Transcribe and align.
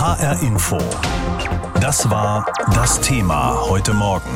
HR 0.00 0.42
Info. 0.42 0.78
Das 1.78 2.08
war 2.08 2.50
das 2.74 3.02
Thema 3.02 3.68
heute 3.68 3.92
Morgen. 3.92 4.30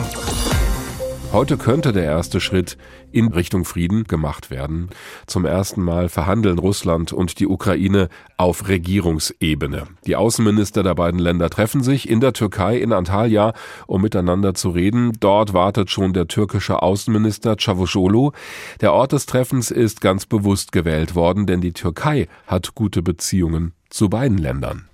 Heute 1.33 1.56
könnte 1.56 1.95
der 1.95 2.04
erste 2.04 2.38
Schritt 2.38 2.77
in 3.12 3.29
Richtung 3.29 3.64
Frieden 3.64 4.04
gemacht 4.04 4.50
werden. 4.50 4.90
Zum 5.27 5.46
ersten 5.46 5.80
Mal 5.80 6.11
verhandeln 6.11 6.58
Russland 6.58 7.14
und 7.14 7.40
die 7.40 7.46
Ukraine 7.46 8.11
auf 8.37 8.69
Regierungsebene. 8.69 9.85
Die 10.07 10.16
Außenminister 10.16 10.82
der 10.82 10.95
beiden 10.95 11.19
Länder 11.19 11.48
treffen 11.48 11.83
sich 11.83 12.11
in 12.11 12.21
der 12.21 12.35
Türkei 12.35 12.77
in 12.77 12.93
Antalya, 12.93 13.55
um 13.87 14.03
miteinander 14.03 14.53
zu 14.53 14.69
reden. 14.69 15.12
Dort 15.19 15.55
wartet 15.55 15.89
schon 15.89 16.12
der 16.12 16.29
türkische 16.29 16.83
Außenminister 16.83 17.57
Çavuşoğlu. 17.57 18.33
Der 18.83 18.93
Ort 18.93 19.12
des 19.12 19.25
Treffens 19.25 19.71
ist 19.71 20.03
ganz 20.03 20.27
bewusst 20.27 20.73
gewählt 20.73 21.15
worden, 21.15 21.46
denn 21.46 21.62
die 21.62 21.73
Türkei 21.73 22.29
hat 22.46 22.75
gute 22.75 23.01
Beziehungen 23.01 23.73
zu 23.89 24.11
beiden 24.11 24.37
Ländern. 24.37 24.91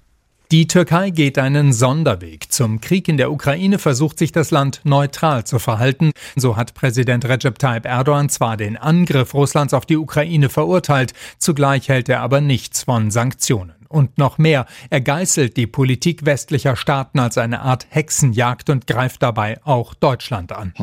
Die 0.53 0.67
Türkei 0.67 1.11
geht 1.11 1.39
einen 1.39 1.73
Sonderweg. 1.73 2.51
Zum 2.51 2.81
Krieg 2.81 3.07
in 3.07 3.17
der 3.17 3.31
Ukraine 3.31 3.79
versucht 3.79 4.19
sich 4.19 4.33
das 4.33 4.51
Land 4.51 4.81
neutral 4.83 5.45
zu 5.45 5.61
verhalten. 5.61 6.11
So 6.35 6.57
hat 6.57 6.75
Präsident 6.75 7.25
Recep 7.25 7.57
Tayyip 7.61 7.87
Erdogan 7.87 8.29
zwar 8.29 8.57
den 8.57 8.77
Angriff 8.77 9.33
Russlands 9.33 9.75
auf 9.75 9.87
die 9.87 9.97
Ukraine 9.97 10.49
verurteilt, 10.49 11.13
zugleich 11.39 11.89
hält 11.89 12.09
er 12.09 12.21
aber 12.21 12.41
nichts 12.41 12.83
von 12.83 13.13
Sanktionen. 13.13 13.75
Und 13.89 14.19
noch 14.19 14.39
mehr, 14.39 14.67
er 14.89 15.01
geißelt 15.01 15.57
die 15.57 15.69
Politik 15.69 16.27
westlicher 16.27 16.75
Staaten 16.75 17.21
als 17.21 17.39
eine 17.39 17.61
Art 17.61 17.87
Hexenjagd 17.91 18.71
und 18.71 18.89
greift 18.89 19.23
dabei 19.23 19.61
auch 19.63 19.95
Deutschland 19.95 20.51
an. 20.51 20.75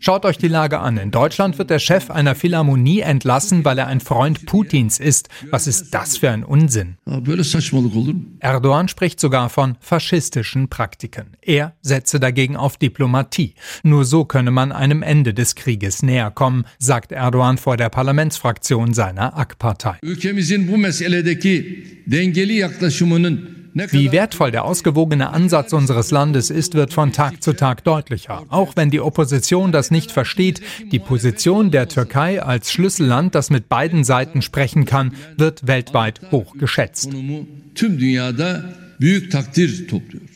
Schaut 0.00 0.24
euch 0.24 0.38
die 0.38 0.48
Lage 0.48 0.78
an. 0.80 0.96
In 0.96 1.10
Deutschland 1.10 1.58
wird 1.58 1.70
der 1.70 1.78
Chef 1.78 2.10
einer 2.10 2.34
Philharmonie 2.34 3.00
entlassen, 3.00 3.64
weil 3.64 3.78
er 3.78 3.86
ein 3.86 4.00
Freund 4.00 4.46
Putins 4.46 4.98
ist. 4.98 5.28
Was 5.50 5.66
ist 5.66 5.92
das 5.94 6.16
für 6.16 6.30
ein 6.30 6.44
Unsinn? 6.44 6.96
Erdogan 8.40 8.88
spricht 8.88 9.20
sogar 9.20 9.48
von 9.48 9.76
faschistischen 9.80 10.68
Praktiken. 10.68 11.36
Er 11.42 11.74
setze 11.82 12.20
dagegen 12.20 12.56
auf 12.56 12.76
Diplomatie. 12.76 13.54
Nur 13.82 14.04
so 14.04 14.24
könne 14.24 14.50
man 14.50 14.72
einem 14.72 15.02
Ende 15.02 15.34
des 15.34 15.54
Krieges 15.54 16.02
näher 16.02 16.30
kommen, 16.30 16.64
sagt 16.78 17.12
Erdogan 17.12 17.58
vor 17.58 17.76
der 17.76 17.88
Parlamentsfraktion 17.88 18.94
seiner 18.94 19.36
AK-Partei. 19.36 19.98
Wie 23.90 24.12
wertvoll 24.12 24.50
der 24.50 24.64
ausgewogene 24.64 25.30
Ansatz 25.30 25.72
unseres 25.72 26.10
Landes 26.10 26.50
ist, 26.50 26.74
wird 26.74 26.92
von 26.92 27.12
Tag 27.12 27.42
zu 27.42 27.54
Tag 27.54 27.84
deutlicher. 27.84 28.44
Auch 28.48 28.72
wenn 28.76 28.90
die 28.90 29.00
Opposition 29.00 29.72
das 29.72 29.90
nicht 29.90 30.10
versteht, 30.10 30.60
die 30.90 30.98
Position 30.98 31.70
der 31.70 31.88
Türkei 31.88 32.42
als 32.42 32.72
Schlüsselland, 32.72 33.34
das 33.34 33.50
mit 33.50 33.68
beiden 33.68 34.04
Seiten 34.04 34.42
sprechen 34.42 34.84
kann, 34.84 35.14
wird 35.36 35.66
weltweit 35.66 36.20
hoch 36.32 36.54
geschätzt. 36.56 37.10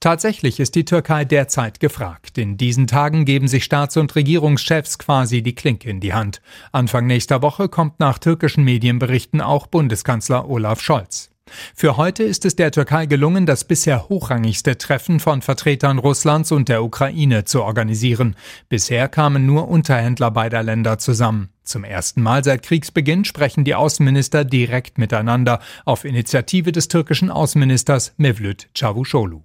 Tatsächlich 0.00 0.60
ist 0.60 0.74
die 0.76 0.84
Türkei 0.84 1.24
derzeit 1.24 1.80
gefragt. 1.80 2.38
In 2.38 2.56
diesen 2.56 2.86
Tagen 2.86 3.24
geben 3.24 3.48
sich 3.48 3.64
Staats- 3.64 3.96
und 3.96 4.14
Regierungschefs 4.14 4.98
quasi 4.98 5.42
die 5.42 5.54
Klinke 5.54 5.90
in 5.90 5.98
die 5.98 6.14
Hand. 6.14 6.40
Anfang 6.70 7.06
nächster 7.08 7.42
Woche 7.42 7.68
kommt 7.68 7.98
nach 7.98 8.18
türkischen 8.20 8.62
Medienberichten 8.62 9.40
auch 9.40 9.66
Bundeskanzler 9.66 10.48
Olaf 10.48 10.80
Scholz. 10.80 11.31
Für 11.74 11.96
heute 11.96 12.22
ist 12.22 12.44
es 12.44 12.56
der 12.56 12.70
Türkei 12.70 13.06
gelungen, 13.06 13.46
das 13.46 13.64
bisher 13.64 14.08
hochrangigste 14.08 14.78
Treffen 14.78 15.20
von 15.20 15.42
Vertretern 15.42 15.98
Russlands 15.98 16.52
und 16.52 16.68
der 16.68 16.82
Ukraine 16.82 17.44
zu 17.44 17.62
organisieren. 17.62 18.36
Bisher 18.68 19.08
kamen 19.08 19.46
nur 19.46 19.68
Unterhändler 19.68 20.30
beider 20.30 20.62
Länder 20.62 20.98
zusammen. 20.98 21.48
Zum 21.64 21.84
ersten 21.84 22.22
Mal 22.22 22.42
seit 22.42 22.62
Kriegsbeginn 22.64 23.24
sprechen 23.24 23.64
die 23.64 23.74
Außenminister 23.74 24.44
direkt 24.44 24.98
miteinander 24.98 25.60
auf 25.84 26.04
Initiative 26.04 26.72
des 26.72 26.88
türkischen 26.88 27.30
Außenministers 27.30 28.14
Mevlüt 28.16 28.68
Çavuşoğlu. 28.74 29.40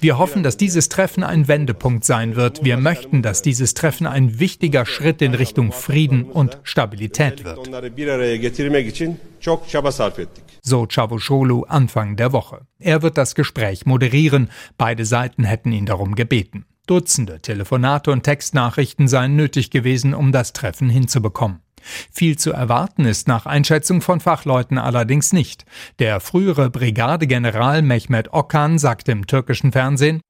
Wir 0.00 0.18
hoffen, 0.18 0.42
dass 0.42 0.56
dieses 0.56 0.88
Treffen 0.88 1.22
ein 1.22 1.48
Wendepunkt 1.48 2.04
sein 2.04 2.36
wird. 2.36 2.64
Wir 2.64 2.76
möchten, 2.76 3.22
dass 3.22 3.42
dieses 3.42 3.74
Treffen 3.74 4.06
ein 4.06 4.38
wichtiger 4.40 4.86
Schritt 4.86 5.22
in 5.22 5.34
Richtung 5.34 5.72
Frieden 5.72 6.24
und 6.24 6.58
Stabilität 6.62 7.44
wird. 7.44 7.58
So 10.64 10.86
Çavuşoğlu 10.86 11.64
Anfang 11.68 12.16
der 12.16 12.32
Woche. 12.32 12.60
Er 12.78 13.02
wird 13.02 13.16
das 13.16 13.34
Gespräch 13.34 13.84
moderieren. 13.84 14.48
Beide 14.78 15.04
Seiten 15.04 15.44
hätten 15.44 15.72
ihn 15.72 15.86
darum 15.86 16.14
gebeten. 16.14 16.66
Dutzende 16.86 17.40
Telefonate 17.40 18.12
und 18.12 18.22
Textnachrichten 18.22 19.08
seien 19.08 19.34
nötig 19.36 19.70
gewesen, 19.70 20.14
um 20.14 20.30
das 20.30 20.52
Treffen 20.52 20.88
hinzubekommen. 20.88 21.60
Viel 22.12 22.36
zu 22.38 22.52
erwarten 22.52 23.04
ist 23.04 23.28
nach 23.28 23.46
Einschätzung 23.46 24.00
von 24.00 24.20
Fachleuten 24.20 24.78
allerdings 24.78 25.32
nicht. 25.32 25.64
Der 25.98 26.20
frühere 26.20 26.70
Brigadegeneral 26.70 27.82
Mehmet 27.82 28.32
Okan 28.32 28.78
sagt 28.78 29.08
im 29.08 29.26
türkischen 29.26 29.72
Fernsehen, 29.72 30.20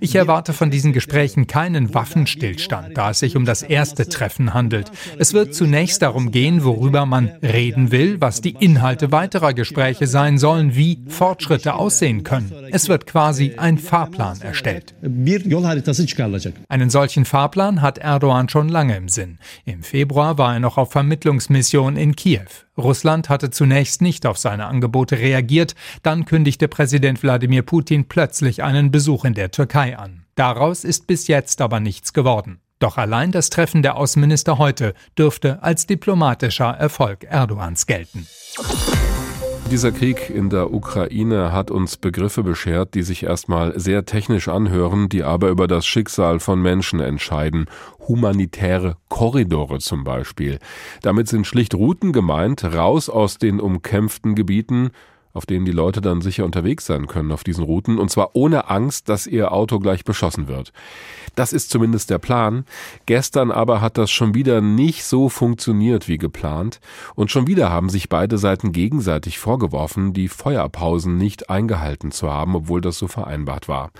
ich 0.00 0.14
erwarte 0.14 0.52
von 0.52 0.70
diesen 0.70 0.92
Gesprächen 0.92 1.46
keinen 1.46 1.94
Waffenstillstand, 1.94 2.96
da 2.96 3.10
es 3.10 3.18
sich 3.20 3.36
um 3.36 3.44
das 3.44 3.62
erste 3.62 4.08
Treffen 4.08 4.54
handelt. 4.54 4.90
Es 5.18 5.32
wird 5.32 5.54
zunächst 5.54 6.02
darum 6.02 6.30
gehen, 6.30 6.64
worüber 6.64 7.06
man 7.06 7.28
reden 7.42 7.90
will, 7.90 8.20
was 8.20 8.40
die 8.40 8.56
Inhalte 8.58 9.12
weiterer 9.12 9.54
Gespräche 9.54 10.06
sein 10.06 10.38
sollen, 10.38 10.76
wie 10.76 10.98
Fortschritte 11.08 11.74
aussehen 11.74 12.24
können. 12.24 12.52
Es 12.70 12.88
wird 12.88 13.06
quasi 13.06 13.54
ein 13.56 13.78
Fahrplan 13.78 14.40
erstellt. 14.40 14.94
Einen 16.68 16.90
solchen 16.90 17.24
Fahrplan 17.24 17.82
hat 17.82 17.98
Erdogan 17.98 18.48
schon 18.48 18.59
schon 18.60 18.68
lange 18.68 18.94
im 18.94 19.08
Sinn. 19.08 19.38
Im 19.64 19.82
Februar 19.82 20.36
war 20.36 20.52
er 20.52 20.60
noch 20.60 20.76
auf 20.76 20.92
Vermittlungsmission 20.92 21.96
in 21.96 22.14
Kiew. 22.14 22.44
Russland 22.76 23.30
hatte 23.30 23.48
zunächst 23.48 24.02
nicht 24.02 24.26
auf 24.26 24.36
seine 24.36 24.66
Angebote 24.66 25.18
reagiert, 25.18 25.74
dann 26.02 26.26
kündigte 26.26 26.68
Präsident 26.68 27.22
Wladimir 27.22 27.62
Putin 27.62 28.06
plötzlich 28.06 28.62
einen 28.62 28.90
Besuch 28.90 29.24
in 29.24 29.32
der 29.32 29.50
Türkei 29.50 29.96
an. 29.96 30.26
Daraus 30.34 30.84
ist 30.84 31.06
bis 31.06 31.26
jetzt 31.26 31.62
aber 31.62 31.80
nichts 31.80 32.12
geworden. 32.12 32.60
Doch 32.80 32.98
allein 32.98 33.32
das 33.32 33.48
Treffen 33.48 33.80
der 33.80 33.96
Außenminister 33.96 34.58
heute 34.58 34.92
dürfte 35.16 35.62
als 35.62 35.86
diplomatischer 35.86 36.68
Erfolg 36.68 37.24
Erdogans 37.24 37.86
gelten. 37.86 38.26
Dieser 39.70 39.92
Krieg 39.92 40.30
in 40.30 40.50
der 40.50 40.74
Ukraine 40.74 41.52
hat 41.52 41.70
uns 41.70 41.96
Begriffe 41.96 42.42
beschert, 42.42 42.94
die 42.94 43.04
sich 43.04 43.22
erstmal 43.22 43.78
sehr 43.78 44.04
technisch 44.04 44.48
anhören, 44.48 45.08
die 45.08 45.22
aber 45.22 45.48
über 45.48 45.68
das 45.68 45.86
Schicksal 45.86 46.40
von 46.40 46.60
Menschen 46.60 46.98
entscheiden. 46.98 47.66
Humanitäre 48.08 48.96
Korridore 49.08 49.78
zum 49.78 50.02
Beispiel. 50.02 50.58
Damit 51.02 51.28
sind 51.28 51.46
schlicht 51.46 51.76
Routen 51.76 52.12
gemeint, 52.12 52.64
raus 52.64 53.08
aus 53.08 53.38
den 53.38 53.60
umkämpften 53.60 54.34
Gebieten, 54.34 54.90
auf 55.32 55.46
denen 55.46 55.64
die 55.64 55.72
Leute 55.72 56.00
dann 56.00 56.20
sicher 56.20 56.44
unterwegs 56.44 56.86
sein 56.86 57.06
können 57.06 57.32
auf 57.32 57.44
diesen 57.44 57.64
Routen, 57.64 57.98
und 57.98 58.10
zwar 58.10 58.30
ohne 58.34 58.68
Angst, 58.68 59.08
dass 59.08 59.26
ihr 59.26 59.52
Auto 59.52 59.78
gleich 59.78 60.04
beschossen 60.04 60.48
wird. 60.48 60.72
Das 61.34 61.52
ist 61.52 61.70
zumindest 61.70 62.10
der 62.10 62.18
Plan. 62.18 62.64
Gestern 63.06 63.50
aber 63.50 63.80
hat 63.80 63.98
das 63.98 64.10
schon 64.10 64.34
wieder 64.34 64.60
nicht 64.60 65.04
so 65.04 65.28
funktioniert 65.28 66.08
wie 66.08 66.18
geplant, 66.18 66.80
und 67.14 67.30
schon 67.30 67.46
wieder 67.46 67.70
haben 67.70 67.88
sich 67.88 68.08
beide 68.08 68.38
Seiten 68.38 68.72
gegenseitig 68.72 69.38
vorgeworfen, 69.38 70.12
die 70.12 70.28
Feuerpausen 70.28 71.16
nicht 71.16 71.50
eingehalten 71.50 72.10
zu 72.10 72.30
haben, 72.30 72.54
obwohl 72.54 72.80
das 72.80 72.98
so 72.98 73.08
vereinbart 73.08 73.68
war. 73.68 73.90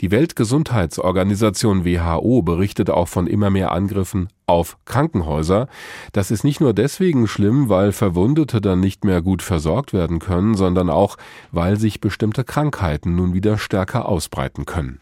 Die 0.00 0.10
Weltgesundheitsorganisation 0.10 1.84
WHO 1.84 2.40
berichtet 2.40 2.88
auch 2.88 3.08
von 3.08 3.26
immer 3.26 3.50
mehr 3.50 3.72
Angriffen 3.72 4.28
auf 4.46 4.78
Krankenhäuser. 4.86 5.68
Das 6.12 6.30
ist 6.30 6.42
nicht 6.42 6.60
nur 6.60 6.72
deswegen 6.72 7.28
schlimm, 7.28 7.68
weil 7.68 7.92
Verwundete 7.92 8.62
dann 8.62 8.80
nicht 8.80 9.04
mehr 9.04 9.20
gut 9.20 9.42
versorgt 9.42 9.92
werden 9.92 10.18
können, 10.18 10.54
sondern 10.54 10.88
auch, 10.88 11.18
weil 11.52 11.76
sich 11.76 12.00
bestimmte 12.00 12.44
Krankheiten 12.44 13.14
nun 13.14 13.34
wieder 13.34 13.58
stärker 13.58 14.08
ausbreiten 14.08 14.64
können. 14.64 15.00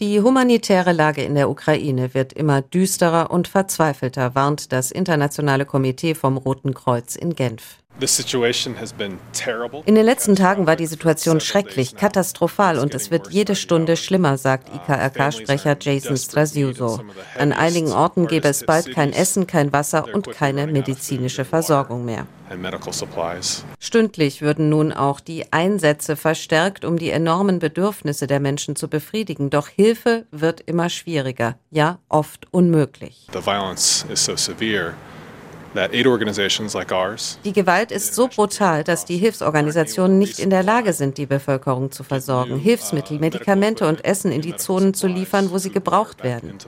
Die 0.00 0.20
humanitäre 0.20 0.92
Lage 0.92 1.22
in 1.22 1.36
der 1.36 1.48
Ukraine 1.48 2.14
wird 2.14 2.32
immer 2.32 2.62
düsterer 2.62 3.30
und 3.30 3.46
verzweifelter, 3.46 4.34
warnt 4.34 4.72
das 4.72 4.90
Internationale 4.90 5.64
Komitee 5.64 6.16
vom 6.16 6.36
Roten 6.36 6.74
Kreuz 6.74 7.14
in 7.14 7.36
Genf. 7.36 7.83
In 9.86 9.94
den 9.94 10.04
letzten 10.04 10.34
Tagen 10.34 10.66
war 10.66 10.74
die 10.74 10.86
Situation 10.86 11.40
schrecklich, 11.40 11.94
katastrophal 11.94 12.80
und 12.80 12.92
es 12.92 13.12
wird 13.12 13.30
jede 13.30 13.54
Stunde 13.54 13.96
schlimmer, 13.96 14.36
sagt 14.36 14.68
uh, 14.68 14.76
IKRK-Sprecher 14.76 15.76
Jason 15.80 16.16
Strasiuso. 16.16 17.00
An 17.38 17.52
einigen 17.52 17.92
Orten 17.92 18.26
gäbe 18.26 18.48
es 18.48 18.66
bald 18.66 18.92
kein 18.92 19.12
Essen, 19.12 19.46
kein 19.46 19.72
Wasser 19.72 20.12
und 20.12 20.28
keine 20.32 20.66
medizinische 20.66 21.44
Versorgung 21.44 22.04
mehr. 22.04 22.26
Stündlich 23.78 24.42
würden 24.42 24.68
nun 24.68 24.92
auch 24.92 25.20
die 25.20 25.52
Einsätze 25.52 26.16
verstärkt, 26.16 26.84
um 26.84 26.98
die 26.98 27.10
enormen 27.10 27.60
Bedürfnisse 27.60 28.26
der 28.26 28.40
Menschen 28.40 28.74
zu 28.74 28.88
befriedigen. 28.88 29.50
Doch 29.50 29.68
Hilfe 29.68 30.26
wird 30.32 30.60
immer 30.62 30.90
schwieriger, 30.90 31.56
ja 31.70 32.00
oft 32.08 32.48
unmöglich. 32.50 33.28
The 33.32 33.44
violence 33.44 34.04
is 34.10 34.24
so 34.24 34.34
severe 34.34 34.94
Die 35.74 37.52
Gewalt 37.52 37.90
ist 37.90 38.14
so 38.14 38.28
brutal, 38.28 38.84
dass 38.84 39.04
die 39.04 39.16
Hilfsorganisationen 39.16 40.18
nicht 40.18 40.38
in 40.38 40.50
der 40.50 40.62
Lage 40.62 40.92
sind, 40.92 41.18
die 41.18 41.26
Bevölkerung 41.26 41.90
zu 41.90 42.04
versorgen, 42.04 42.58
Hilfsmittel, 42.58 43.18
Medikamente 43.18 43.88
und 43.88 44.04
Essen 44.04 44.30
in 44.30 44.40
die 44.40 44.54
Zonen 44.54 44.94
zu 44.94 45.08
liefern, 45.08 45.50
wo 45.50 45.58
sie 45.58 45.70
gebraucht 45.70 46.22
werden. 46.22 46.58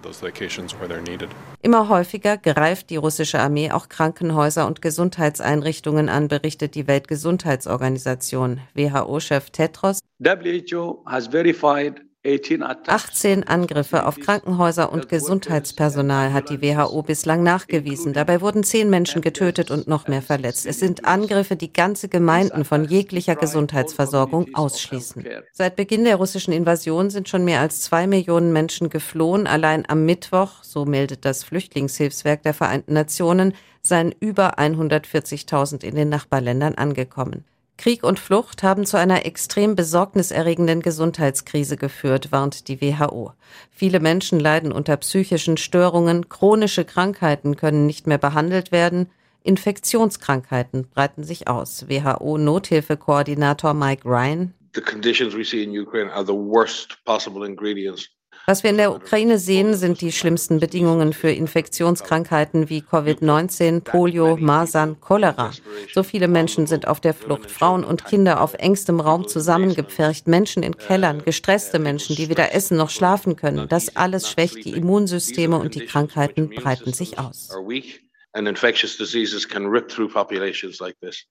Immer 1.62 1.88
häufiger 1.88 2.37
greift 2.37 2.91
die 2.91 2.97
russische 2.97 3.38
Armee 3.38 3.70
auch 3.70 3.88
Krankenhäuser 3.88 4.67
und 4.67 4.82
Gesundheitseinrichtungen 4.82 6.09
an, 6.09 6.29
berichtet 6.29 6.75
die 6.75 6.87
Weltgesundheitsorganisation. 6.87 8.61
WHO-Chef 8.75 9.50
Tedros 9.50 10.00
WHO 10.19 11.02
has 11.05 11.29
verified 11.29 12.06
18 12.26 13.44
Angriffe 13.44 14.05
auf 14.05 14.19
Krankenhäuser 14.19 14.93
und 14.93 15.08
Gesundheitspersonal 15.08 16.32
hat 16.32 16.50
die 16.50 16.61
WHO 16.61 17.02
bislang 17.02 17.44
nachgewiesen. 17.44 18.12
Dabei 18.12 18.40
wurden 18.40 18.64
zehn 18.64 18.90
Menschen 18.90 19.23
getötet 19.23 19.70
und 19.70 19.87
noch 19.87 20.08
mehr 20.08 20.23
verletzt. 20.23 20.67
Es 20.67 20.81
sind 20.81 21.05
Angriffe, 21.05 21.55
die 21.55 21.73
ganze 21.73 22.08
Gemeinden 22.08 22.64
von 22.64 22.84
jeglicher 22.84 23.37
Gesundheitsversorgung 23.37 24.49
ausschließen. 24.55 25.25
Seit 25.52 25.76
Beginn 25.76 26.05
der 26.05 26.17
russischen 26.17 26.52
Invasion 26.52 27.11
sind 27.11 27.28
schon 27.28 27.44
mehr 27.44 27.61
als 27.61 27.81
zwei 27.81 28.06
Millionen 28.06 28.52
Menschen 28.52 28.90
geflohen. 28.90 29.46
Allein 29.46 29.88
am 29.88 30.05
Mittwoch, 30.05 30.62
so 30.62 30.84
meldet 30.84 31.25
das 31.25 31.44
Flüchtlingshilfswerk 31.44 32.43
der 32.43 32.55
Vereinten 32.55 32.94
Nationen, 32.94 33.55
seien 33.82 34.12
über 34.19 34.58
140.000 34.58 35.84
in 35.84 35.94
den 35.94 36.08
Nachbarländern 36.08 36.75
angekommen. 36.75 37.44
Krieg 37.78 38.05
und 38.05 38.19
Flucht 38.19 38.62
haben 38.62 38.87
zu 38.87 38.96
einer 38.96 39.26
extrem 39.26 39.76
besorgniserregenden 39.76 40.81
Gesundheitskrise 40.81 41.76
geführt, 41.76 42.32
warnt 42.32 42.69
die 42.69 42.81
WHO. 42.81 43.32
Viele 43.70 44.00
Menschen 44.00 44.40
leiden 44.40 44.73
unter 44.73 44.96
psychischen 44.96 45.56
Störungen, 45.58 46.28
chronische 46.28 46.84
Krankheiten 46.84 47.56
können 47.56 47.87
nicht 47.87 48.06
mehr 48.06 48.19
behandelt 48.19 48.73
werden, 48.73 49.11
Infektionskrankheiten 49.43 50.88
breiten 50.88 51.23
sich 51.23 51.49
aus. 51.49 51.88
WHO-Nothilfekoordinator 51.88 53.75
Mike 53.75 54.02
Ryan. 54.05 54.55
The 54.75 54.81
conditions 54.81 55.34
we 55.34 55.44
see 55.44 55.62
in 55.62 55.70
Ukraine 55.70 56.12
are 56.12 56.26
the 56.26 56.34
worst 56.34 56.99
possible 57.05 57.46
ingredients 57.46 58.11
was 58.46 58.62
wir 58.62 58.70
in 58.70 58.76
der 58.76 58.94
Ukraine 58.94 59.38
sehen, 59.38 59.75
sind 59.75 60.00
die 60.00 60.12
schlimmsten 60.12 60.60
Bedingungen 60.60 61.12
für 61.12 61.31
Infektionskrankheiten 61.31 62.70
wie 62.70 62.81
Covid-19, 62.81 63.81
Polio, 63.81 64.37
Masern, 64.37 65.00
Cholera. 65.00 65.50
So 65.93 66.02
viele 66.02 66.28
Menschen 66.28 66.66
sind 66.66 66.87
auf 66.87 67.00
der 67.00 67.12
Flucht, 67.12 67.50
Frauen 67.50 67.82
und 67.84 68.04
Kinder 68.04 68.40
auf 68.40 68.54
engstem 68.54 69.00
Raum 69.00 69.26
zusammengepfercht, 69.26 70.28
Menschen 70.28 70.62
in 70.62 70.76
Kellern, 70.76 71.22
gestresste 71.25 71.81
Menschen, 71.81 72.14
die 72.14 72.28
weder 72.28 72.54
essen 72.54 72.76
noch 72.76 72.90
schlafen 72.90 73.34
können. 73.34 73.69
Das 73.69 73.96
alles 73.96 74.31
schwächt 74.31 74.64
die 74.64 74.72
Immunsysteme 74.72 75.58
und 75.58 75.75
die 75.75 75.84
Krankheiten 75.84 76.50
breiten 76.50 76.92
sich 76.92 77.19
aus. 77.19 77.50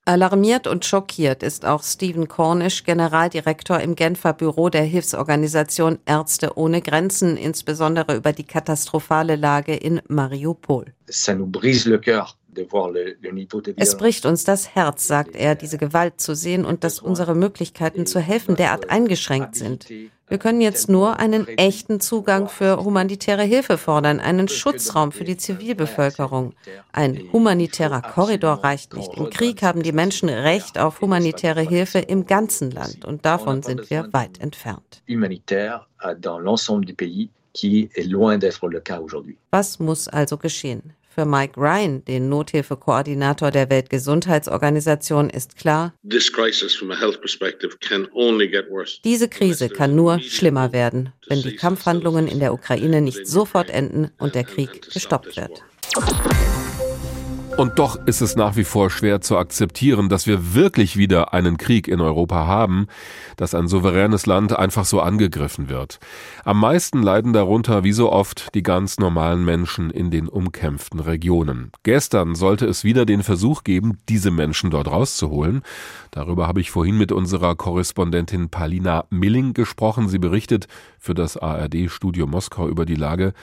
Alarmiert 0.05 0.67
und 0.67 0.85
schockiert 0.85 1.43
ist 1.43 1.65
auch 1.65 1.83
Stephen 1.83 2.27
Cornish, 2.27 2.83
Generaldirektor 2.83 3.79
im 3.79 3.95
Genfer 3.95 4.33
Büro 4.33 4.69
der 4.69 4.83
Hilfsorganisation 4.83 5.99
Ärzte 6.05 6.57
ohne 6.57 6.81
Grenzen, 6.81 7.37
insbesondere 7.37 8.15
über 8.15 8.33
die 8.33 8.43
katastrophale 8.43 9.35
Lage 9.35 9.75
in 9.75 10.01
Mariupol. 10.07 10.93
Ça 11.07 11.35
nous 11.35 11.45
brise 11.45 11.87
le 11.87 11.99
cœur 11.99 12.35
es 13.75 13.97
bricht 13.97 14.25
uns 14.25 14.43
das 14.43 14.75
Herz, 14.75 15.07
sagt 15.07 15.35
er, 15.35 15.55
diese 15.55 15.77
Gewalt 15.77 16.19
zu 16.19 16.35
sehen 16.35 16.65
und 16.65 16.83
dass 16.83 16.99
unsere 16.99 17.35
Möglichkeiten 17.35 18.05
zu 18.05 18.19
helfen 18.19 18.55
derart 18.55 18.89
eingeschränkt 18.89 19.55
sind. 19.55 19.87
Wir 20.27 20.39
können 20.39 20.59
jetzt 20.59 20.89
nur 20.89 21.19
einen 21.19 21.47
echten 21.47 21.99
Zugang 21.99 22.49
für 22.49 22.83
humanitäre 22.83 23.43
Hilfe 23.43 23.77
fordern, 23.77 24.19
einen 24.19 24.47
Schutzraum 24.47 25.11
für 25.11 25.23
die 25.23 25.37
Zivilbevölkerung. 25.37 26.53
Ein 26.91 27.31
humanitärer 27.31 28.01
Korridor 28.01 28.63
reicht 28.63 28.95
nicht. 28.95 29.13
Im 29.15 29.29
Krieg 29.29 29.61
haben 29.61 29.83
die 29.83 29.91
Menschen 29.91 30.29
Recht 30.29 30.79
auf 30.79 31.01
humanitäre 31.01 31.61
Hilfe 31.61 31.99
im 31.99 32.25
ganzen 32.25 32.71
Land 32.71 33.05
und 33.05 33.23
davon 33.23 33.61
sind 33.61 33.89
wir 33.91 34.11
weit 34.13 34.39
entfernt. 34.39 35.03
Was 39.51 39.79
muss 39.79 40.07
also 40.07 40.37
geschehen? 40.37 40.93
Für 41.15 41.25
Mike 41.25 41.53
Ryan, 41.55 42.03
den 42.03 42.27
Nothilfekoordinator 42.27 43.49
der 43.49 43.69
Weltgesundheitsorganisation, 43.69 45.29
ist 45.29 45.55
klar, 45.55 45.93
diese 46.03 46.31
Krise 49.29 49.69
kann 49.69 49.95
nur 49.95 50.19
schlimmer 50.19 50.73
werden, 50.73 51.13
wenn 51.27 51.41
die 51.41 51.55
Kampfhandlungen 51.55 52.27
in 52.27 52.41
der 52.41 52.53
Ukraine 52.53 52.99
nicht 52.99 53.27
sofort 53.27 53.69
enden 53.69 54.11
und 54.17 54.35
der 54.35 54.43
Krieg 54.43 54.91
gestoppt 54.91 55.37
wird. 55.37 55.63
Und 57.57 57.79
doch 57.79 57.95
ist 58.05 58.19
es 58.19 58.35
nach 58.35 58.57
wie 58.57 58.65
vor 58.65 58.89
schwer 58.89 59.21
zu 59.21 59.37
akzeptieren, 59.37 60.09
dass 60.09 60.27
wir 60.27 60.53
wirklich 60.53 60.97
wieder 60.97 61.33
einen 61.33 61.57
Krieg 61.57 61.87
in 61.87 62.01
Europa 62.01 62.45
haben, 62.45 62.87
dass 63.37 63.55
ein 63.55 63.69
souveränes 63.69 64.25
Land 64.25 64.57
einfach 64.57 64.83
so 64.83 64.99
angegriffen 64.99 65.69
wird. 65.69 65.99
Am 66.43 66.59
meisten 66.59 67.01
leiden 67.01 67.31
darunter, 67.31 67.85
wie 67.85 67.93
so 67.93 68.11
oft, 68.11 68.53
die 68.55 68.63
ganz 68.63 68.97
normalen 68.99 69.45
Menschen 69.45 69.89
in 69.89 70.11
den 70.11 70.27
umkämpften 70.27 70.99
Regionen. 70.99 71.71
Gestern 71.83 72.35
sollte 72.35 72.65
es 72.65 72.83
wieder 72.83 73.05
den 73.05 73.23
Versuch 73.23 73.63
geben, 73.63 73.99
diese 74.09 74.31
Menschen 74.31 74.69
dort 74.69 74.87
rauszuholen. 74.87 75.61
Darüber 76.11 76.47
habe 76.47 76.59
ich 76.59 76.71
vorhin 76.71 76.97
mit 76.97 77.13
unserer 77.13 77.55
Korrespondentin 77.55 78.49
Palina 78.49 79.05
Milling 79.09 79.53
gesprochen. 79.53 80.09
Sie 80.09 80.19
berichtet 80.19 80.67
für 80.99 81.13
das 81.13 81.37
ARD-Studio 81.37 82.27
Moskau 82.27 82.67
über 82.67 82.85
die 82.85 82.95
Lage. 82.95 83.33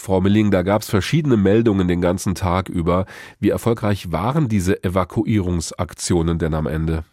Frau 0.00 0.20
Milling, 0.20 0.52
da 0.52 0.62
gab 0.62 0.82
es 0.82 0.88
verschiedene 0.88 1.36
Meldungen 1.36 1.88
den 1.88 2.00
ganzen 2.00 2.36
Tag 2.36 2.68
über. 2.68 3.04
Wie 3.40 3.50
erfolgreich 3.50 4.12
waren 4.12 4.48
diese 4.48 4.82
Evakuierungsaktionen 4.84 6.38
denn 6.38 6.54
am 6.54 6.68
Ende? 6.68 7.04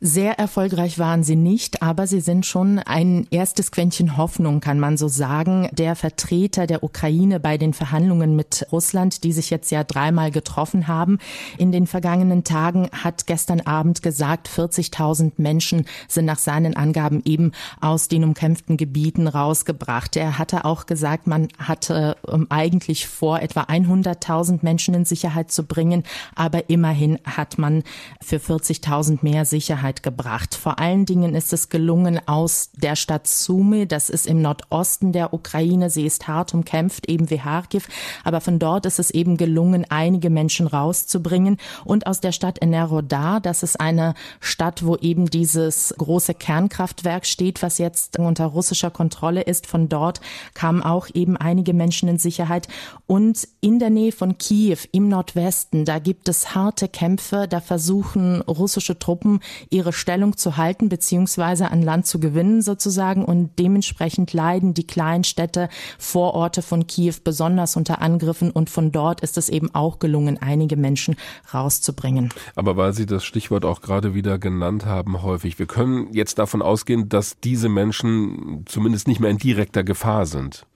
Sehr 0.00 0.38
erfolgreich 0.38 1.00
waren 1.00 1.24
sie 1.24 1.34
nicht, 1.34 1.82
aber 1.82 2.06
sie 2.06 2.20
sind 2.20 2.46
schon 2.46 2.78
ein 2.78 3.26
erstes 3.32 3.72
Quäntchen 3.72 4.16
Hoffnung, 4.16 4.60
kann 4.60 4.78
man 4.78 4.96
so 4.96 5.08
sagen. 5.08 5.68
Der 5.72 5.96
Vertreter 5.96 6.68
der 6.68 6.84
Ukraine 6.84 7.40
bei 7.40 7.58
den 7.58 7.74
Verhandlungen 7.74 8.36
mit 8.36 8.64
Russland, 8.70 9.24
die 9.24 9.32
sich 9.32 9.50
jetzt 9.50 9.72
ja 9.72 9.82
dreimal 9.82 10.30
getroffen 10.30 10.86
haben, 10.86 11.18
in 11.56 11.72
den 11.72 11.88
vergangenen 11.88 12.44
Tagen 12.44 12.88
hat 12.92 13.26
gestern 13.26 13.60
Abend 13.62 14.00
gesagt, 14.00 14.48
40.000 14.48 15.32
Menschen 15.38 15.84
sind 16.06 16.26
nach 16.26 16.38
seinen 16.38 16.76
Angaben 16.76 17.20
eben 17.24 17.50
aus 17.80 18.06
den 18.06 18.22
umkämpften 18.22 18.76
Gebieten 18.76 19.26
rausgebracht. 19.26 20.14
Er 20.14 20.38
hatte 20.38 20.64
auch 20.64 20.86
gesagt, 20.86 21.26
man 21.26 21.48
hatte 21.58 22.16
ähm, 22.28 22.46
eigentlich 22.50 23.08
vor, 23.08 23.40
etwa 23.40 23.62
100.000 23.62 24.60
Menschen 24.62 24.94
in 24.94 25.04
Sicherheit 25.04 25.50
zu 25.50 25.64
bringen, 25.64 26.04
aber 26.36 26.70
immerhin 26.70 27.18
hat 27.24 27.58
man 27.58 27.82
für 28.22 28.36
40.000 28.36 29.18
mehr 29.22 29.44
Sicherheit 29.44 29.87
Sicherheit 29.88 30.02
gebracht. 30.02 30.54
Vor 30.54 30.78
allen 30.78 31.06
Dingen 31.06 31.34
ist 31.34 31.52
es 31.52 31.68
gelungen 31.68 32.20
aus 32.26 32.70
der 32.74 32.96
Stadt 32.96 33.26
Sumy, 33.26 33.86
das 33.86 34.10
ist 34.10 34.26
im 34.26 34.42
Nordosten 34.42 35.12
der 35.12 35.32
Ukraine, 35.32 35.90
sie 35.90 36.04
ist 36.04 36.28
hart 36.28 36.52
umkämpft, 36.54 37.08
eben 37.08 37.30
wie 37.30 37.38
Kharkiv, 37.38 37.88
aber 38.24 38.40
von 38.40 38.58
dort 38.58 38.86
ist 38.86 38.98
es 38.98 39.10
eben 39.10 39.36
gelungen, 39.36 39.86
einige 39.88 40.30
Menschen 40.30 40.66
rauszubringen 40.66 41.56
und 41.84 42.06
aus 42.06 42.20
der 42.20 42.32
Stadt 42.32 42.58
Enerodar, 42.60 43.40
das 43.40 43.62
ist 43.62 43.80
eine 43.80 44.14
Stadt, 44.40 44.84
wo 44.84 44.96
eben 44.96 45.30
dieses 45.30 45.94
große 45.96 46.34
Kernkraftwerk 46.34 47.24
steht, 47.24 47.62
was 47.62 47.78
jetzt 47.78 48.18
unter 48.18 48.46
russischer 48.46 48.90
Kontrolle 48.90 49.42
ist. 49.42 49.66
Von 49.66 49.88
dort 49.88 50.20
kamen 50.54 50.82
auch 50.82 51.08
eben 51.14 51.36
einige 51.36 51.72
Menschen 51.72 52.08
in 52.08 52.18
Sicherheit 52.18 52.68
und 53.06 53.48
in 53.60 53.78
der 53.78 53.90
Nähe 53.90 54.12
von 54.12 54.36
Kiew 54.36 54.78
im 54.92 55.08
Nordwesten, 55.08 55.84
da 55.84 55.98
gibt 55.98 56.28
es 56.28 56.54
harte 56.54 56.88
Kämpfe, 56.88 57.46
da 57.48 57.60
versuchen 57.60 58.42
russische 58.42 58.98
Truppen 58.98 59.40
ihre 59.78 59.92
Stellung 59.92 60.36
zu 60.36 60.56
halten 60.56 60.88
beziehungsweise 60.88 61.70
an 61.70 61.82
Land 61.82 62.06
zu 62.06 62.18
gewinnen 62.18 62.62
sozusagen 62.62 63.24
und 63.24 63.56
dementsprechend 63.60 64.32
leiden 64.32 64.74
die 64.74 64.86
kleinen 64.86 65.22
Städte, 65.22 65.68
Vororte 65.98 66.62
von 66.62 66.88
Kiew 66.88 67.14
besonders 67.22 67.76
unter 67.76 68.02
Angriffen 68.02 68.50
und 68.50 68.70
von 68.70 68.90
dort 68.90 69.20
ist 69.20 69.38
es 69.38 69.48
eben 69.48 69.72
auch 69.74 70.00
gelungen, 70.00 70.36
einige 70.42 70.76
Menschen 70.76 71.14
rauszubringen. 71.54 72.30
Aber 72.56 72.76
weil 72.76 72.92
Sie 72.92 73.06
das 73.06 73.24
Stichwort 73.24 73.64
auch 73.64 73.80
gerade 73.80 74.14
wieder 74.14 74.38
genannt 74.38 74.84
haben, 74.84 75.22
häufig, 75.22 75.60
wir 75.60 75.66
können 75.66 76.12
jetzt 76.12 76.40
davon 76.40 76.60
ausgehen, 76.60 77.08
dass 77.08 77.38
diese 77.38 77.68
Menschen 77.68 78.64
zumindest 78.66 79.06
nicht 79.06 79.20
mehr 79.20 79.30
in 79.30 79.38
direkter 79.38 79.84
Gefahr 79.84 80.26
sind. 80.26 80.66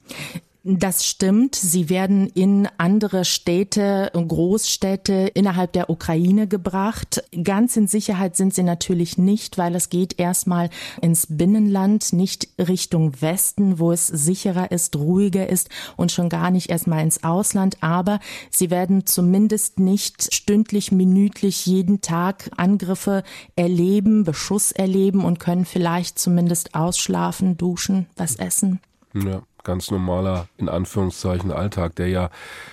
Das 0.64 1.04
stimmt. 1.04 1.56
Sie 1.56 1.88
werden 1.88 2.28
in 2.28 2.68
andere 2.78 3.24
Städte, 3.24 4.12
Großstädte 4.14 5.28
innerhalb 5.34 5.72
der 5.72 5.90
Ukraine 5.90 6.46
gebracht. 6.46 7.24
Ganz 7.42 7.76
in 7.76 7.88
Sicherheit 7.88 8.36
sind 8.36 8.54
sie 8.54 8.62
natürlich 8.62 9.18
nicht, 9.18 9.58
weil 9.58 9.74
es 9.74 9.88
geht 9.88 10.20
erstmal 10.20 10.70
ins 11.00 11.26
Binnenland, 11.28 12.12
nicht 12.12 12.48
Richtung 12.60 13.20
Westen, 13.20 13.80
wo 13.80 13.90
es 13.90 14.06
sicherer 14.06 14.70
ist, 14.70 14.94
ruhiger 14.94 15.48
ist 15.48 15.68
und 15.96 16.12
schon 16.12 16.28
gar 16.28 16.52
nicht 16.52 16.70
erstmal 16.70 17.02
ins 17.02 17.24
Ausland. 17.24 17.78
Aber 17.80 18.20
sie 18.48 18.70
werden 18.70 19.04
zumindest 19.04 19.80
nicht 19.80 20.32
stündlich, 20.32 20.92
minütlich 20.92 21.66
jeden 21.66 22.02
Tag 22.02 22.50
Angriffe 22.56 23.24
erleben, 23.56 24.22
Beschuss 24.22 24.70
erleben 24.70 25.24
und 25.24 25.40
können 25.40 25.64
vielleicht 25.64 26.20
zumindest 26.20 26.76
ausschlafen, 26.76 27.56
duschen, 27.56 28.06
was 28.14 28.36
essen. 28.36 28.78
Ja. 29.12 29.42
Ganz 29.64 29.90
normaler, 29.90 30.48
in 30.56 30.68
Anführungszeichen, 30.68 31.50
Alltag, 31.50 31.96
der 31.96 32.08
ja 32.08 32.30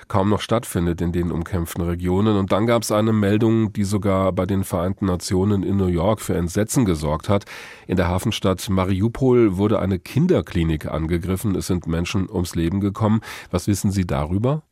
kaum 0.08 0.29
noch 0.29 0.41
stattfindet 0.41 1.01
in 1.01 1.12
den 1.12 1.31
umkämpften 1.31 1.84
Regionen. 1.84 2.38
Und 2.38 2.51
dann 2.51 2.65
gab 2.65 2.84
es 2.84 2.91
eine 2.91 3.13
Meldung, 3.13 3.74
die 3.74 3.84
sogar 3.84 4.31
bei 4.31 4.46
den 4.46 4.63
Vereinten 4.63 5.05
Nationen 5.05 5.63
in 5.63 5.77
New 5.77 5.88
York 5.88 6.22
für 6.22 6.36
Entsetzen 6.36 6.86
gesorgt 6.86 7.29
hat. 7.29 7.46
In 7.88 7.98
der 7.98 8.08
Hafenstadt 8.08 8.69
Mariupol 8.69 9.58
wurde 9.58 9.79
eine 9.79 10.00
Kinderklinik 10.00 10.86
angegriffen. 10.86 11.55
Es 11.55 11.67
sind 11.67 11.88
Menschen 11.88 12.29
ums 12.29 12.55
Leben 12.55 12.79
gekommen. 12.79 13.22
Was 13.51 13.67
wissen 13.67 13.91
Sie 13.91 14.05
darüber? 14.05 14.63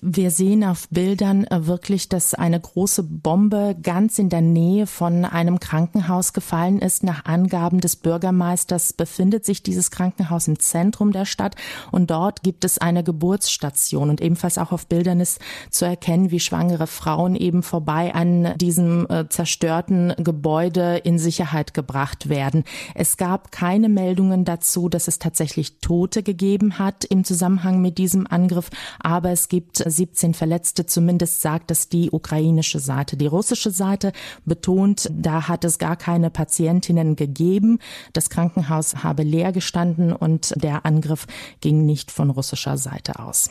Wir 0.00 0.30
sehen 0.30 0.64
auf 0.64 0.88
Bildern 0.88 1.44
äh, 1.44 1.66
wirklich, 1.66 2.08
dass 2.08 2.34
eine 2.34 2.60
große 2.60 3.02
Bombe 3.02 3.76
ganz 3.82 4.18
in 4.18 4.28
der 4.28 4.40
Nähe 4.40 4.86
von 4.86 5.24
einem 5.24 5.60
Krankenhaus 5.60 6.32
gefallen 6.32 6.80
ist. 6.80 7.02
Nach 7.02 7.24
Angaben 7.24 7.80
des 7.80 7.96
Bürgermeisters 7.96 8.92
befindet 8.92 9.44
sich 9.44 9.62
dieses 9.62 9.90
Krankenhaus 9.90 10.48
im 10.48 10.58
Zentrum 10.58 11.12
der 11.12 11.24
Stadt 11.24 11.56
und 11.90 12.10
dort 12.10 12.42
gibt 12.42 12.64
es 12.64 12.78
eine 12.78 13.02
Geburtsstation 13.02 14.10
und 14.10 14.20
ebenfalls 14.20 14.58
auch 14.58 14.72
auf 14.72 14.86
Bildern 14.86 15.20
ist 15.20 15.40
zu 15.70 15.84
erkennen, 15.84 16.30
wie 16.30 16.40
schwangere 16.40 16.86
Frauen 16.86 17.34
eben 17.34 17.62
vorbei 17.62 18.14
an 18.14 18.54
diesem 18.56 19.06
äh, 19.08 19.28
zerstörten 19.28 20.14
Gebäude 20.18 20.98
in 20.98 21.18
Sicherheit 21.18 21.74
gebracht 21.74 22.28
werden. 22.28 22.64
Es 22.94 23.16
gab 23.16 23.52
keine 23.52 23.88
Meldungen 23.88 24.44
dazu, 24.44 24.88
dass 24.88 25.08
es 25.08 25.18
tatsächlich 25.18 25.80
Tote 25.80 26.22
gegeben 26.22 26.78
hat 26.78 27.04
im 27.04 27.24
Zusammenhang 27.24 27.80
mit 27.80 27.98
diesem 27.98 28.26
Angriff, 28.26 28.70
aber 29.00 29.30
es 29.30 29.47
gibt 29.48 29.82
17 29.84 30.34
Verletzte, 30.34 30.86
zumindest 30.86 31.40
sagt 31.40 31.70
es 31.70 31.88
die 31.88 32.10
ukrainische 32.10 32.78
Seite. 32.78 33.16
Die 33.16 33.26
russische 33.26 33.70
Seite 33.70 34.12
betont, 34.44 35.10
da 35.12 35.48
hat 35.48 35.64
es 35.64 35.78
gar 35.78 35.96
keine 35.96 36.30
Patientinnen 36.30 37.16
gegeben. 37.16 37.78
Das 38.12 38.30
Krankenhaus 38.30 39.02
habe 39.02 39.22
leer 39.22 39.52
gestanden 39.52 40.12
und 40.12 40.54
der 40.56 40.84
Angriff 40.84 41.26
ging 41.60 41.86
nicht 41.86 42.10
von 42.10 42.30
russischer 42.30 42.76
Seite 42.76 43.18
aus. 43.18 43.50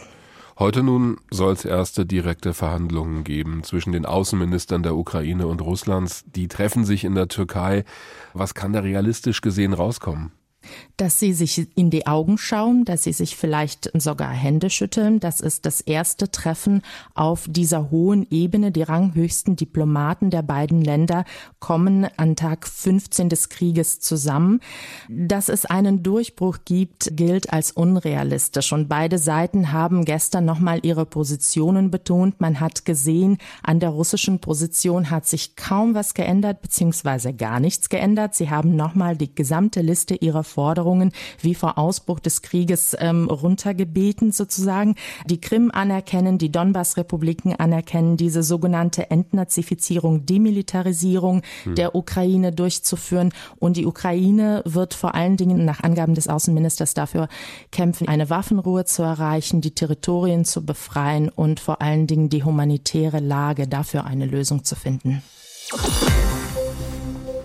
Heute 0.59 0.81
nun 0.81 1.17
soll 1.29 1.53
es 1.53 1.65
erste 1.65 2.07
direkte 2.07 2.55
Verhandlungen 2.55 3.23
geben 3.23 3.63
zwischen 3.63 3.91
den 3.91 4.07
Außenministern 4.07 4.81
der 4.81 4.95
Ukraine 4.95 5.45
und 5.45 5.61
Russlands. 5.61 6.25
Die 6.35 6.47
treffen 6.47 6.83
sich 6.83 7.03
in 7.03 7.13
der 7.13 7.27
Türkei. 7.27 7.85
Was 8.33 8.55
kann 8.55 8.73
da 8.73 8.79
realistisch 8.79 9.41
gesehen 9.41 9.73
rauskommen? 9.73 10.31
Dass 10.97 11.19
sie 11.19 11.33
sich 11.33 11.67
in 11.75 11.89
die 11.89 12.07
Augen 12.07 12.37
schauen, 12.37 12.85
dass 12.85 13.03
sie 13.03 13.13
sich 13.13 13.35
vielleicht 13.35 13.91
sogar 13.93 14.31
Hände 14.31 14.69
schütteln. 14.69 15.19
Das 15.19 15.41
ist 15.41 15.65
das 15.65 15.81
erste 15.81 16.31
Treffen 16.31 16.81
auf 17.13 17.45
dieser 17.47 17.91
hohen 17.91 18.27
Ebene. 18.31 18.71
Die 18.71 18.83
ranghöchsten 18.83 19.55
Diplomaten 19.55 20.29
der 20.29 20.41
beiden 20.41 20.81
Länder 20.81 21.25
kommen 21.59 22.07
an 22.17 22.35
Tag 22.35 22.67
15 22.67 23.29
des 23.29 23.49
Krieges 23.49 23.99
zusammen. 23.99 24.59
Dass 25.09 25.49
es 25.49 25.65
einen 25.65 26.03
Durchbruch 26.03 26.59
gibt, 26.65 27.15
gilt 27.15 27.53
als 27.53 27.71
unrealistisch. 27.71 28.73
Und 28.73 28.89
beide 28.89 29.17
Seiten 29.17 29.71
haben 29.71 30.05
gestern 30.05 30.45
nochmal 30.45 30.79
ihre 30.83 31.05
Positionen 31.05 31.91
betont. 31.91 32.41
Man 32.41 32.59
hat 32.59 32.85
gesehen, 32.85 33.37
an 33.63 33.79
der 33.79 33.89
russischen 33.89 34.39
Position 34.39 35.09
hat 35.11 35.25
sich 35.25 35.55
kaum 35.55 35.93
was 35.93 36.13
geändert, 36.13 36.61
beziehungsweise 36.61 37.33
gar 37.33 37.59
nichts 37.59 37.89
geändert. 37.89 38.35
Sie 38.35 38.49
haben 38.49 38.75
nochmal 38.75 39.15
die 39.17 39.33
gesamte 39.33 39.81
Liste 39.81 40.15
ihrer 40.15 40.43
Forderungen 40.57 41.11
wie 41.39 41.53
vor 41.53 41.77
Ausbruch 41.77 42.19
des 42.19 42.41
Krieges 42.41 42.97
ähm, 42.99 43.29
runtergebeten 43.29 44.31
sozusagen. 44.31 44.95
Die 45.27 45.39
Krim 45.39 45.69
anerkennen, 45.71 46.39
die 46.39 46.51
Donbass-Republiken 46.51 47.53
anerkennen, 47.53 48.17
diese 48.17 48.41
sogenannte 48.41 49.11
Entnazifizierung, 49.11 50.25
Demilitarisierung 50.25 51.43
hm. 51.63 51.75
der 51.75 51.93
Ukraine 51.93 52.51
durchzuführen. 52.53 53.33
Und 53.59 53.77
die 53.77 53.85
Ukraine 53.85 54.63
wird 54.65 54.95
vor 54.95 55.13
allen 55.13 55.37
Dingen 55.37 55.63
nach 55.63 55.83
Angaben 55.83 56.15
des 56.15 56.27
Außenministers 56.27 56.95
dafür 56.95 57.27
kämpfen, 57.71 58.07
eine 58.07 58.31
Waffenruhe 58.31 58.85
zu 58.85 59.03
erreichen, 59.03 59.61
die 59.61 59.75
Territorien 59.75 60.43
zu 60.43 60.65
befreien 60.65 61.29
und 61.29 61.59
vor 61.59 61.83
allen 61.83 62.07
Dingen 62.07 62.29
die 62.29 62.43
humanitäre 62.43 63.19
Lage 63.19 63.67
dafür 63.67 64.05
eine 64.05 64.25
Lösung 64.25 64.63
zu 64.63 64.75
finden. 64.75 65.21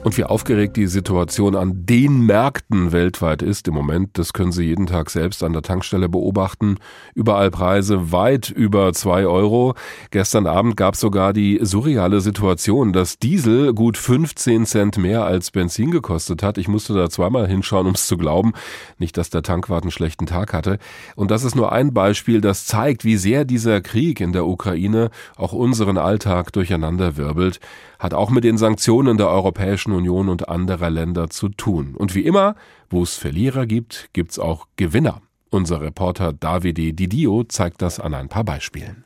Und 0.04 0.18
wie 0.18 0.24
aufgeregt 0.24 0.76
die 0.76 0.88
Situation 0.88 1.54
an 1.54 1.86
den 1.86 2.26
Märkten 2.26 2.90
weltweit 2.90 3.40
ist 3.40 3.68
im 3.68 3.74
Moment, 3.74 4.18
das 4.18 4.32
können 4.32 4.50
Sie 4.50 4.64
jeden 4.64 4.86
Tag 4.86 5.10
selbst 5.10 5.44
an 5.44 5.52
der 5.52 5.62
Tankstelle 5.62 6.08
beobachten. 6.08 6.78
Überall 7.14 7.52
Preise 7.52 8.10
weit 8.10 8.50
über 8.50 8.92
zwei 8.94 9.26
Euro. 9.26 9.74
Gestern 10.10 10.48
Abend 10.48 10.76
gab 10.76 10.94
es 10.94 11.00
sogar 11.00 11.32
die 11.32 11.60
surreale 11.62 12.20
Situation, 12.20 12.92
dass 12.92 13.20
Diesel 13.20 13.74
gut 13.74 13.96
15 13.96 14.66
Cent 14.66 14.98
mehr 14.98 15.24
als 15.24 15.52
Benzin 15.52 15.92
gekostet 15.92 16.42
hat. 16.42 16.58
Ich 16.58 16.66
musste 16.66 16.94
da 16.94 17.08
zweimal 17.08 17.46
hinschauen, 17.46 17.86
um 17.86 17.94
es 17.94 18.08
zu 18.08 18.16
glauben. 18.16 18.54
Nicht, 18.98 19.16
dass 19.16 19.30
der 19.30 19.44
Tankwart 19.44 19.84
einen 19.84 19.92
schlechten 19.92 20.26
Tag 20.26 20.52
hatte. 20.52 20.78
Und 21.14 21.30
das 21.30 21.44
ist 21.44 21.54
nur 21.54 21.70
ein 21.70 21.94
Beispiel, 21.94 22.40
das 22.40 22.66
zeigt, 22.66 23.04
wie 23.04 23.16
sehr 23.16 23.44
dieser 23.44 23.80
Krieg 23.80 24.20
in 24.20 24.32
der 24.32 24.46
Ukraine 24.46 25.10
auch 25.36 25.52
unseren 25.52 25.96
Alltag 25.96 26.52
durcheinanderwirbelt 26.52 27.60
hat 28.02 28.14
auch 28.14 28.30
mit 28.30 28.42
den 28.42 28.58
Sanktionen 28.58 29.16
der 29.16 29.28
Europäischen 29.28 29.91
Union 29.92 30.28
und 30.28 30.48
anderer 30.48 30.90
Länder 30.90 31.30
zu 31.30 31.48
tun. 31.48 31.94
Und 31.96 32.14
wie 32.14 32.24
immer, 32.24 32.54
wo 32.90 33.02
es 33.02 33.16
Verlierer 33.16 33.66
gibt, 33.66 34.10
gibt's 34.12 34.38
auch 34.38 34.66
Gewinner. 34.76 35.22
Unser 35.50 35.80
Reporter 35.80 36.32
Davide 36.32 36.92
Didio 36.92 37.44
zeigt 37.44 37.82
das 37.82 38.00
an 38.00 38.14
ein 38.14 38.28
paar 38.28 38.44
Beispielen. 38.44 39.04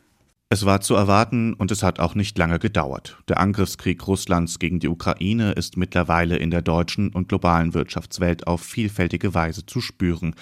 Es 0.49 0.65
war 0.65 0.81
zu 0.81 0.95
erwarten 0.95 1.55
und 1.55 1.73
es 1.73 1.83
hat 1.83 1.99
auch 1.99 2.15
nicht 2.15 2.39
lange 2.39 2.61
gedauert. 2.61 3.19
Der 3.27 3.41
Angriffskrieg 3.41 4.07
Russlands 4.07 4.61
gegen 4.61 4.79
die 4.79 4.87
Ukraine 4.87 5.51
ist 5.53 5.77
mittlerweile 5.77 6.37
in 6.37 6.53
der 6.53 6.63
deutschen 6.63 7.09
und 7.09 7.29
globalen 7.29 7.75
Wirtschaftswelt 7.75 8.47
auf 8.47 8.61
vielfältige 8.61 9.35
Weise 9.35 9.67
zu 9.67 9.81
spüren. 9.81 10.37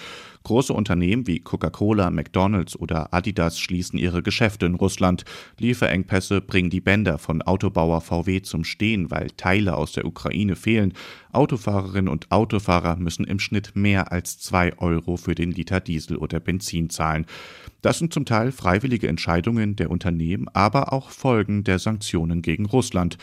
Große 0.45 0.71
Unternehmen 0.73 1.25
wie 1.25 1.39
Coca-Cola, 1.39 2.11
McDonald's 2.11 2.79
oder 2.79 3.11
Adidas 3.15 3.59
schließen 3.59 3.97
ihre 3.97 4.21
Geschäfte 4.21 4.67
in 4.67 4.75
Russland. 4.75 5.25
Lieferengpässe 5.57 6.39
bringen 6.39 6.69
die 6.69 6.81
Bänder 6.81 7.17
von 7.17 7.41
Autobauer 7.41 7.99
VW 7.99 8.43
zum 8.43 8.63
Stehen, 8.63 9.09
weil 9.09 9.31
Teile 9.31 9.75
aus 9.75 9.93
der 9.93 10.05
Ukraine 10.05 10.55
fehlen. 10.55 10.93
Autofahrerinnen 11.31 12.09
und 12.09 12.31
Autofahrer 12.31 12.95
müssen 12.95 13.25
im 13.25 13.39
Schnitt 13.39 13.75
mehr 13.75 14.11
als 14.11 14.37
zwei 14.37 14.77
Euro 14.77 15.17
für 15.17 15.33
den 15.33 15.51
Liter 15.51 15.79
Diesel 15.79 16.15
oder 16.15 16.39
Benzin 16.39 16.91
zahlen. 16.91 17.25
Das 17.81 17.97
sind 17.97 18.13
zum 18.13 18.25
Teil 18.25 18.51
freiwillige 18.51 19.07
Entscheidungen 19.07 19.75
der 19.75 19.89
Unternehmen, 19.89 20.47
aber 20.53 20.93
auch 20.93 21.09
Folgen 21.09 21.63
der 21.63 21.79
Sanktionen 21.79 22.43
gegen 22.43 22.67
Russland. 22.67 23.17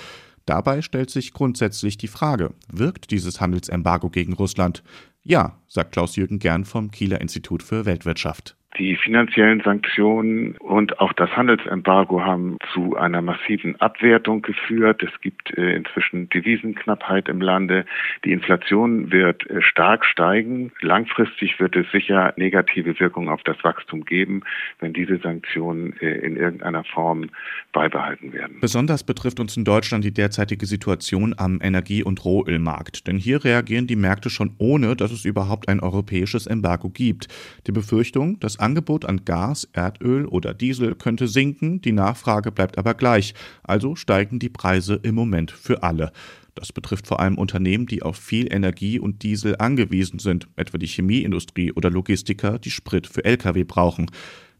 Dabei 0.44 0.82
stellt 0.82 1.10
sich 1.10 1.32
grundsätzlich 1.32 1.98
die 1.98 2.08
Frage, 2.08 2.52
wirkt 2.68 3.12
dieses 3.12 3.40
Handelsembargo 3.40 4.10
gegen 4.10 4.32
Russland? 4.32 4.82
Ja, 5.24 5.60
sagt 5.68 5.92
Klaus-Jürgen 5.92 6.40
Gern 6.40 6.64
vom 6.64 6.90
Kieler 6.90 7.20
Institut 7.20 7.62
für 7.62 7.84
Weltwirtschaft. 7.86 8.56
Die 8.78 8.96
finanziellen 8.96 9.60
Sanktionen 9.60 10.56
und 10.56 10.98
auch 10.98 11.12
das 11.12 11.30
Handelsembargo 11.36 12.22
haben 12.22 12.56
zu 12.72 12.96
einer 12.96 13.20
massiven 13.20 13.78
Abwertung 13.80 14.40
geführt. 14.40 15.02
Es 15.02 15.20
gibt 15.20 15.56
äh, 15.58 15.76
inzwischen 15.76 16.30
Devisenknappheit 16.30 17.28
im 17.28 17.42
Lande. 17.42 17.84
Die 18.24 18.32
Inflation 18.32 19.12
wird 19.12 19.48
äh, 19.50 19.60
stark 19.60 20.06
steigen. 20.06 20.72
Langfristig 20.80 21.60
wird 21.60 21.76
es 21.76 21.90
sicher 21.92 22.32
negative 22.36 22.98
Wirkungen 22.98 23.28
auf 23.28 23.42
das 23.42 23.62
Wachstum 23.62 24.06
geben, 24.06 24.42
wenn 24.80 24.94
diese 24.94 25.18
Sanktionen 25.18 25.92
äh, 26.00 26.10
in 26.20 26.36
irgendeiner 26.36 26.84
Form 26.84 27.28
beibehalten 27.72 28.32
werden. 28.32 28.56
Besonders 28.62 29.04
betrifft 29.04 29.38
uns 29.38 29.54
in 29.54 29.64
Deutschland 29.64 30.02
die 30.02 30.14
derzeitige 30.14 30.64
Situation 30.64 31.34
am 31.36 31.58
Energie- 31.62 32.04
und 32.04 32.24
Rohölmarkt. 32.24 33.06
Denn 33.06 33.18
hier 33.18 33.44
reagieren 33.44 33.86
die 33.86 33.96
Märkte 33.96 34.30
schon 34.30 34.54
ohne, 34.56 34.96
dass 34.96 35.12
es 35.12 35.26
überhaupt 35.26 35.68
ein 35.68 35.80
europäisches 35.80 36.46
Embargo 36.46 36.88
gibt. 36.88 37.28
Die 37.66 37.72
Befürchtung, 37.72 38.40
dass 38.40 38.61
Angebot 38.62 39.04
an 39.04 39.24
Gas, 39.24 39.68
Erdöl 39.72 40.26
oder 40.26 40.54
Diesel 40.54 40.94
könnte 40.94 41.28
sinken, 41.28 41.82
die 41.82 41.92
Nachfrage 41.92 42.50
bleibt 42.50 42.78
aber 42.78 42.94
gleich, 42.94 43.34
also 43.62 43.96
steigen 43.96 44.38
die 44.38 44.48
Preise 44.48 44.94
im 45.02 45.14
Moment 45.14 45.50
für 45.50 45.82
alle. 45.82 46.12
Das 46.54 46.72
betrifft 46.72 47.06
vor 47.06 47.20
allem 47.20 47.38
Unternehmen, 47.38 47.86
die 47.86 48.02
auf 48.02 48.16
viel 48.16 48.52
Energie 48.52 48.98
und 48.98 49.22
Diesel 49.22 49.56
angewiesen 49.58 50.18
sind, 50.18 50.48
etwa 50.56 50.78
die 50.78 50.86
Chemieindustrie 50.86 51.72
oder 51.72 51.90
Logistiker, 51.90 52.58
die 52.58 52.70
Sprit 52.70 53.06
für 53.06 53.24
Lkw 53.24 53.64
brauchen. 53.64 54.10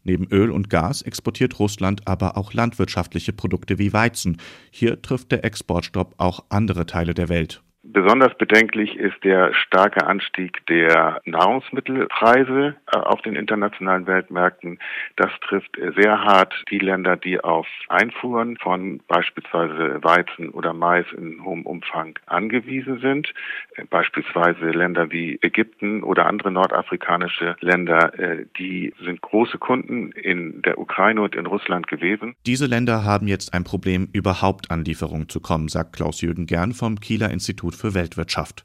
Neben 0.03 0.27
Öl 0.27 0.51
und 0.51 0.69
Gas 0.69 1.01
exportiert 1.01 1.59
Russland 1.59 2.07
aber 2.07 2.37
auch 2.37 2.53
landwirtschaftliche 2.53 3.31
Produkte 3.31 3.79
wie 3.79 3.93
Weizen. 3.93 4.37
Hier 4.69 5.01
trifft 5.01 5.31
der 5.31 5.45
Exportstopp 5.45 6.13
auch 6.17 6.43
andere 6.49 6.85
Teile 6.85 7.13
der 7.13 7.29
Welt. 7.29 7.62
Besonders 7.85 8.33
bedenklich 8.37 8.95
ist 8.95 9.21
der 9.25 9.53
starke 9.53 10.07
Anstieg 10.07 10.65
der 10.67 11.21
Nahrungsmittelpreise 11.25 12.75
äh, 12.93 12.97
auf 12.97 13.21
den 13.23 13.35
internationalen 13.35 14.07
Weltmärkten. 14.07 14.79
Das 15.17 15.29
trifft 15.45 15.77
sehr 15.97 16.23
hart 16.23 16.53
die 16.71 16.79
Länder, 16.79 17.17
die 17.17 17.41
auf 17.41 17.67
Einfuhren 17.89 18.55
von 18.55 19.01
beispielsweise 19.09 20.01
Weizen 20.01 20.51
oder 20.51 20.71
Mais 20.71 21.05
in 21.17 21.43
hohem 21.43 21.65
Umfang 21.65 22.17
angewiesen 22.25 22.99
sind. 23.01 23.33
Äh, 23.75 23.83
beispielsweise 23.83 24.69
Länder 24.69 25.11
wie 25.11 25.37
Ägypten 25.41 26.03
oder 26.03 26.27
andere 26.27 26.51
nordafrikanische 26.51 27.57
Länder, 27.59 28.17
äh, 28.17 28.45
die 28.57 28.93
sind 29.03 29.19
große 29.19 29.57
Kunden 29.57 30.13
in 30.13 30.61
der 30.61 30.77
Ukraine 30.77 31.21
und 31.21 31.35
in 31.35 31.47
Russland 31.47 31.89
gewesen. 31.89 32.33
Diese 32.45 32.65
Länder 32.65 33.03
haben 33.03 33.27
jetzt 33.27 33.53
ein 33.53 33.65
Problem, 33.65 34.07
überhaupt 34.13 34.71
an 34.71 34.85
Lieferungen 34.85 35.27
zu 35.27 35.41
kommen, 35.41 35.67
sagt 35.67 35.97
Klaus-Jürgen 35.97 36.45
Gern 36.45 36.71
vom 36.71 37.01
Kieler 37.01 37.29
Institut 37.29 37.72
für 37.73 37.93
Weltwirtschaft. 37.93 38.63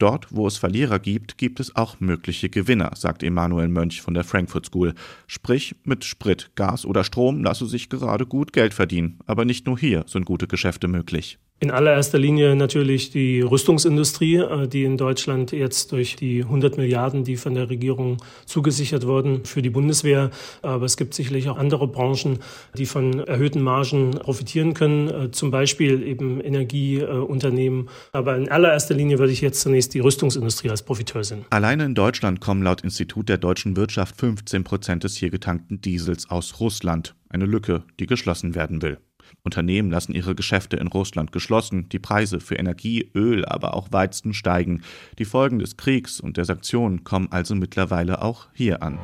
Dort, 0.00 0.28
wo 0.30 0.46
es 0.46 0.56
Verlierer 0.56 0.98
gibt, 0.98 1.36
gibt 1.36 1.60
es 1.60 1.76
auch 1.76 2.00
mögliche 2.00 2.48
Gewinner, 2.48 2.92
sagt 2.96 3.22
Emanuel 3.22 3.68
Mönch 3.68 4.00
von 4.00 4.14
der 4.14 4.24
Frankfurt 4.24 4.64
School. 4.64 4.94
Sprich, 5.26 5.76
mit 5.84 6.04
Sprit, 6.04 6.50
Gas 6.54 6.86
oder 6.86 7.04
Strom 7.04 7.44
lasse 7.44 7.66
sich 7.66 7.90
gerade 7.90 8.24
gut 8.24 8.54
Geld 8.54 8.72
verdienen. 8.72 9.18
Aber 9.26 9.44
nicht 9.44 9.66
nur 9.66 9.78
hier 9.78 10.04
sind 10.06 10.24
gute 10.24 10.46
Geschäfte 10.46 10.88
möglich. 10.88 11.38
In 11.62 11.70
allererster 11.70 12.18
Linie 12.18 12.56
natürlich 12.56 13.10
die 13.10 13.42
Rüstungsindustrie, 13.42 14.36
äh, 14.36 14.66
die 14.66 14.84
in 14.84 14.96
Deutschland 14.96 15.52
jetzt 15.52 15.92
durch 15.92 16.16
die 16.16 16.42
100 16.42 16.78
Milliarden, 16.78 17.22
die 17.22 17.36
von 17.36 17.52
der 17.52 17.68
Regierung 17.68 18.16
zugesichert 18.46 19.06
wurden, 19.06 19.44
für 19.44 19.60
die 19.60 19.68
Bundeswehr. 19.68 20.30
Aber 20.62 20.86
es 20.86 20.96
gibt 20.96 21.12
sicherlich 21.12 21.50
auch 21.50 21.58
andere 21.58 21.86
Branchen, 21.86 22.38
die 22.78 22.86
von 22.86 23.20
erhöhten 23.20 23.60
Margen 23.60 24.12
profitieren 24.12 24.72
können, 24.72 25.08
äh, 25.10 25.30
zum 25.32 25.50
Beispiel 25.50 26.02
eben 26.02 26.40
Energieunternehmen. 26.40 27.90
Aber 28.12 28.38
in 28.38 28.48
allererster 28.48 28.94
Linie 28.94 29.18
würde 29.18 29.34
ich 29.34 29.42
jetzt 29.42 29.60
zunächst 29.60 29.92
die 29.92 30.00
Rüstungsindustrie 30.00 30.70
als 30.70 30.82
Profiteur 30.82 31.24
sehen. 31.24 31.44
Alleine 31.50 31.84
in 31.84 31.94
Deutschland 31.94 32.40
kommen 32.40 32.62
laut 32.62 32.80
Institut 32.80 33.28
der 33.28 33.36
deutschen 33.36 33.76
Wirtschaft 33.76 34.16
15 34.16 34.64
Prozent 34.64 35.04
des 35.04 35.16
hier 35.16 35.28
getankten 35.28 35.82
Diesels 35.82 36.30
aus 36.30 36.58
Russland. 36.58 37.14
Eine 37.28 37.44
Lücke, 37.44 37.84
die 37.98 38.06
geschlossen 38.06 38.54
werden 38.54 38.80
will. 38.80 38.96
Unternehmen 39.42 39.90
lassen 39.90 40.12
ihre 40.12 40.34
Geschäfte 40.34 40.76
in 40.76 40.86
Russland 40.86 41.32
geschlossen, 41.32 41.88
die 41.88 41.98
Preise 41.98 42.40
für 42.40 42.56
Energie, 42.56 43.10
Öl, 43.14 43.44
aber 43.44 43.74
auch 43.74 43.88
Weizen 43.90 44.34
steigen. 44.34 44.82
Die 45.18 45.24
Folgen 45.24 45.58
des 45.58 45.76
Kriegs 45.76 46.20
und 46.20 46.36
der 46.36 46.44
Sanktionen 46.44 47.04
kommen 47.04 47.28
also 47.30 47.54
mittlerweile 47.54 48.22
auch 48.22 48.48
hier 48.52 48.82
an. 48.82 48.98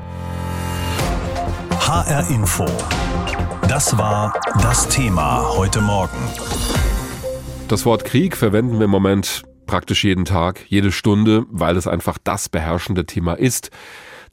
HR 1.71 2.31
Info. 2.31 2.67
Das 3.69 3.97
war 3.97 4.35
das 4.63 4.89
Thema 4.89 5.45
heute 5.57 5.81
Morgen. 5.81 6.19
Das 7.69 7.85
Wort 7.85 8.05
Krieg 8.05 8.37
verwenden 8.37 8.79
wir 8.79 8.85
im 8.85 8.91
Moment 8.91 9.43
praktisch 9.67 10.05
jeden 10.05 10.25
Tag, 10.25 10.65
jede 10.69 10.93
Stunde, 10.93 11.45
weil 11.51 11.77
es 11.77 11.87
einfach 11.87 12.19
das 12.23 12.49
beherrschende 12.49 13.07
Thema 13.07 13.35
ist. 13.35 13.71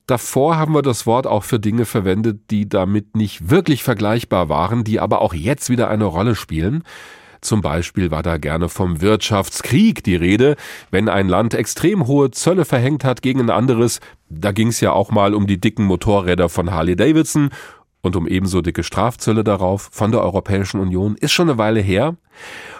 Davor 0.05 0.57
haben 0.57 0.73
wir 0.73 0.81
das 0.81 1.05
Wort 1.05 1.27
auch 1.27 1.43
für 1.43 1.59
Dinge 1.59 1.85
verwendet, 1.85 2.51
die 2.51 2.67
damit 2.67 3.15
nicht 3.15 3.49
wirklich 3.49 3.83
vergleichbar 3.83 4.49
waren, 4.49 4.83
die 4.83 4.99
aber 4.99 5.21
auch 5.21 5.33
jetzt 5.33 5.69
wieder 5.69 5.89
eine 5.89 6.05
Rolle 6.05 6.35
spielen. 6.35 6.83
Zum 7.39 7.61
Beispiel 7.61 8.09
war 8.09 8.23
da 8.23 8.37
gerne 8.37 8.69
vom 8.69 9.01
Wirtschaftskrieg 9.01 10.03
die 10.03 10.15
Rede, 10.15 10.55
wenn 10.91 11.09
ein 11.09 11.27
Land 11.27 11.53
extrem 11.53 12.07
hohe 12.07 12.31
Zölle 12.31 12.63
verhängt 12.63 13.03
hat 13.03 13.21
gegen 13.21 13.41
ein 13.41 13.49
anderes. 13.49 13.99
Da 14.29 14.51
ging 14.51 14.69
es 14.69 14.79
ja 14.79 14.93
auch 14.93 15.11
mal 15.11 15.33
um 15.33 15.45
die 15.45 15.59
dicken 15.59 15.85
Motorräder 15.85 16.47
von 16.47 16.71
Harley 16.71 16.95
Davidson 16.95 17.49
und 18.01 18.15
um 18.15 18.27
ebenso 18.27 18.61
dicke 18.61 18.83
Strafzölle 18.83 19.43
darauf 19.43 19.89
von 19.91 20.11
der 20.11 20.21
Europäischen 20.21 20.79
Union. 20.79 21.15
Ist 21.15 21.33
schon 21.33 21.49
eine 21.49 21.57
Weile 21.57 21.81
her. 21.81 22.15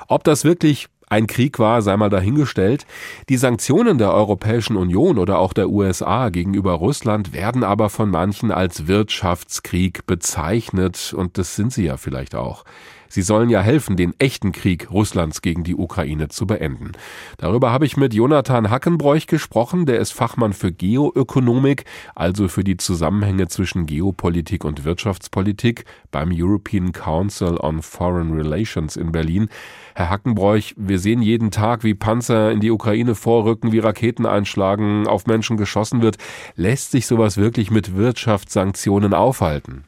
Ob 0.08 0.24
das 0.24 0.46
wirklich 0.46 0.88
ein 1.10 1.28
Krieg 1.28 1.60
war, 1.60 1.82
sei 1.82 1.98
mal 1.98 2.10
dahingestellt. 2.10 2.86
Die 3.30 3.38
Sanktionen 3.38 3.98
der 3.98 4.14
Europäischen 4.14 4.78
Union 4.78 5.18
oder 5.18 5.40
auch 5.40 5.54
der 5.54 5.70
USA 5.70 6.30
gegenüber 6.30 6.74
Russland 6.74 7.34
werden 7.34 7.64
aber 7.64 7.90
von 7.90 8.10
manchen 8.10 8.52
als 8.52 8.88
Wirtschaftskrieg 8.88 10.06
bezeichnet 10.06 11.14
und 11.16 11.38
das 11.38 11.56
sind 11.56 11.74
sie 11.74 11.86
ja 11.86 11.98
vielleicht 11.98 12.36
auch. 12.36 12.64
Sie 13.14 13.22
sollen 13.22 13.52
ja 13.52 13.62
helfen, 13.62 13.96
den 13.96 14.16
echten 14.18 14.52
Krieg 14.54 14.90
Russlands 14.90 15.44
gegen 15.44 15.64
die 15.64 15.76
Ukraine 15.76 16.30
zu 16.30 16.48
beenden. 16.48 16.94
Darüber 17.38 17.72
habe 17.72 17.86
ich 17.86 17.96
mit 17.96 18.16
Jonathan 18.16 18.72
Hackenbräuch 18.72 19.28
gesprochen, 19.28 19.86
der 19.86 20.00
ist 20.00 20.14
Fachmann 20.14 20.52
für 20.52 20.72
Geoökonomik, 20.72 21.86
also 22.16 22.48
für 22.48 22.64
die 22.64 22.76
Zusammenhänge 22.76 23.48
zwischen 23.50 23.86
Geopolitik 23.86 24.66
und 24.66 24.84
Wirtschaftspolitik 24.84 25.86
beim 26.10 26.32
European 26.34 26.92
Council 26.92 27.60
on 27.60 27.84
Foreign 27.84 28.34
Relations 28.34 28.96
in 28.96 29.12
Berlin. 29.12 29.48
Herr 29.94 30.10
Hackenbräuch, 30.10 30.74
wir 30.76 30.98
sehen 30.98 31.22
jeden 31.22 31.52
Tag, 31.52 31.84
wie 31.84 31.94
Panzer 31.94 32.52
in 32.52 32.62
die 32.62 32.72
Ukraine 32.72 33.14
vorrücken, 33.14 33.72
wie 33.72 33.78
Raketen 33.78 34.26
einschlagen, 34.26 35.06
auf 35.06 35.28
Menschen 35.28 35.58
geschossen 35.58 36.02
wird. 36.02 36.18
Lässt 36.56 36.90
sich 36.90 37.06
sowas 37.06 37.38
wirklich 37.38 37.70
mit 37.70 37.96
Wirtschaftssanktionen 37.96 39.14
aufhalten? 39.14 39.84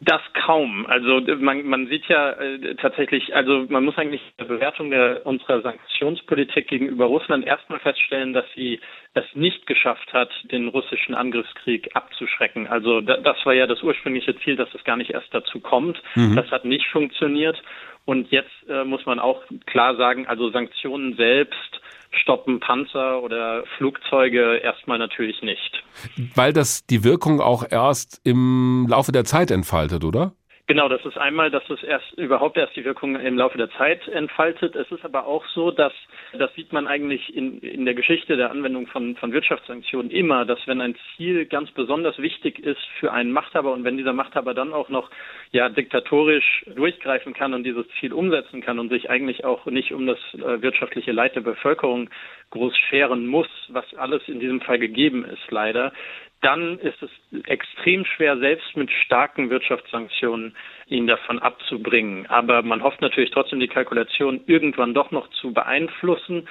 Das 0.00 0.20
kaum. 0.32 0.86
Also 0.86 1.20
man, 1.40 1.66
man 1.66 1.88
sieht 1.88 2.06
ja 2.06 2.30
äh, 2.30 2.76
tatsächlich, 2.76 3.34
also 3.34 3.66
man 3.68 3.84
muss 3.84 3.98
eigentlich 3.98 4.22
in 4.22 4.46
der 4.46 4.54
Bewertung 4.54 4.90
der, 4.90 5.26
unserer 5.26 5.60
Sanktionspolitik 5.60 6.68
gegenüber 6.68 7.06
Russland 7.06 7.44
erstmal 7.44 7.80
feststellen, 7.80 8.32
dass 8.32 8.44
sie 8.54 8.80
es 9.14 9.24
nicht 9.34 9.66
geschafft 9.66 10.12
hat, 10.12 10.30
den 10.52 10.68
russischen 10.68 11.16
Angriffskrieg 11.16 11.90
abzuschrecken. 11.94 12.68
Also 12.68 13.00
da, 13.00 13.16
das 13.16 13.44
war 13.44 13.54
ja 13.54 13.66
das 13.66 13.82
ursprüngliche 13.82 14.38
Ziel, 14.38 14.54
dass 14.54 14.72
es 14.72 14.84
gar 14.84 14.96
nicht 14.96 15.10
erst 15.10 15.34
dazu 15.34 15.58
kommt. 15.58 16.00
Mhm. 16.14 16.36
Das 16.36 16.48
hat 16.52 16.64
nicht 16.64 16.86
funktioniert. 16.86 17.60
Und 18.08 18.30
jetzt 18.30 18.48
äh, 18.70 18.84
muss 18.84 19.04
man 19.04 19.18
auch 19.18 19.42
klar 19.66 19.94
sagen, 19.96 20.26
also 20.26 20.48
Sanktionen 20.50 21.14
selbst 21.16 21.82
stoppen 22.10 22.58
Panzer 22.58 23.22
oder 23.22 23.64
Flugzeuge 23.76 24.56
erstmal 24.56 24.96
natürlich 24.96 25.42
nicht. 25.42 25.84
Weil 26.34 26.54
das 26.54 26.86
die 26.86 27.04
Wirkung 27.04 27.42
auch 27.42 27.70
erst 27.70 28.22
im 28.24 28.86
Laufe 28.88 29.12
der 29.12 29.26
Zeit 29.26 29.50
entfaltet, 29.50 30.04
oder? 30.04 30.32
Genau, 30.68 30.86
das 30.90 31.02
ist 31.06 31.16
einmal, 31.16 31.50
dass 31.50 31.62
es 31.70 31.82
erst 31.82 32.12
überhaupt 32.18 32.58
erst 32.58 32.76
die 32.76 32.84
Wirkung 32.84 33.16
im 33.18 33.38
Laufe 33.38 33.56
der 33.56 33.70
Zeit 33.70 34.06
entfaltet. 34.06 34.76
Es 34.76 34.92
ist 34.92 35.02
aber 35.02 35.26
auch 35.26 35.46
so, 35.54 35.70
dass 35.70 35.94
das 36.34 36.54
sieht 36.56 36.74
man 36.74 36.86
eigentlich 36.86 37.34
in, 37.34 37.60
in 37.60 37.86
der 37.86 37.94
Geschichte 37.94 38.36
der 38.36 38.50
Anwendung 38.50 38.86
von, 38.86 39.16
von 39.16 39.32
Wirtschaftssanktionen 39.32 40.10
immer, 40.10 40.44
dass 40.44 40.58
wenn 40.66 40.82
ein 40.82 40.94
Ziel 41.16 41.46
ganz 41.46 41.70
besonders 41.70 42.18
wichtig 42.18 42.58
ist 42.58 42.84
für 43.00 43.10
einen 43.12 43.32
Machthaber 43.32 43.72
und 43.72 43.84
wenn 43.84 43.96
dieser 43.96 44.12
Machthaber 44.12 44.52
dann 44.52 44.74
auch 44.74 44.90
noch 44.90 45.10
ja 45.52 45.70
diktatorisch 45.70 46.66
durchgreifen 46.76 47.32
kann 47.32 47.54
und 47.54 47.64
dieses 47.64 47.86
Ziel 47.98 48.12
umsetzen 48.12 48.60
kann 48.60 48.78
und 48.78 48.90
sich 48.90 49.08
eigentlich 49.08 49.46
auch 49.46 49.64
nicht 49.64 49.92
um 49.92 50.06
das 50.06 50.18
äh, 50.34 50.60
wirtschaftliche 50.60 51.12
Leid 51.12 51.34
der 51.34 51.40
Bevölkerung 51.40 52.10
groß 52.50 52.76
scheren 52.76 53.26
muss, 53.26 53.48
was 53.68 53.86
alles 53.94 54.22
in 54.28 54.38
diesem 54.38 54.60
Fall 54.60 54.78
gegeben 54.78 55.24
ist, 55.24 55.50
leider, 55.50 55.92
dann 56.40 56.78
ist 56.78 57.02
es 57.02 57.10
extrem 57.46 58.04
schwer, 58.04 58.38
selbst 58.38 58.76
mit 58.76 58.90
starken 58.90 59.50
Wirtschaftssanktionen 59.50 60.54
ihn 60.86 61.06
davon 61.06 61.38
abzubringen. 61.40 62.26
Aber 62.26 62.62
man 62.62 62.82
hofft 62.82 63.00
natürlich 63.00 63.30
trotzdem, 63.30 63.60
die 63.60 63.68
Kalkulation 63.68 64.40
irgendwann 64.46 64.94
doch 64.94 65.10
noch 65.10 65.28
zu 65.40 65.52
beeinflussen. 65.52 66.48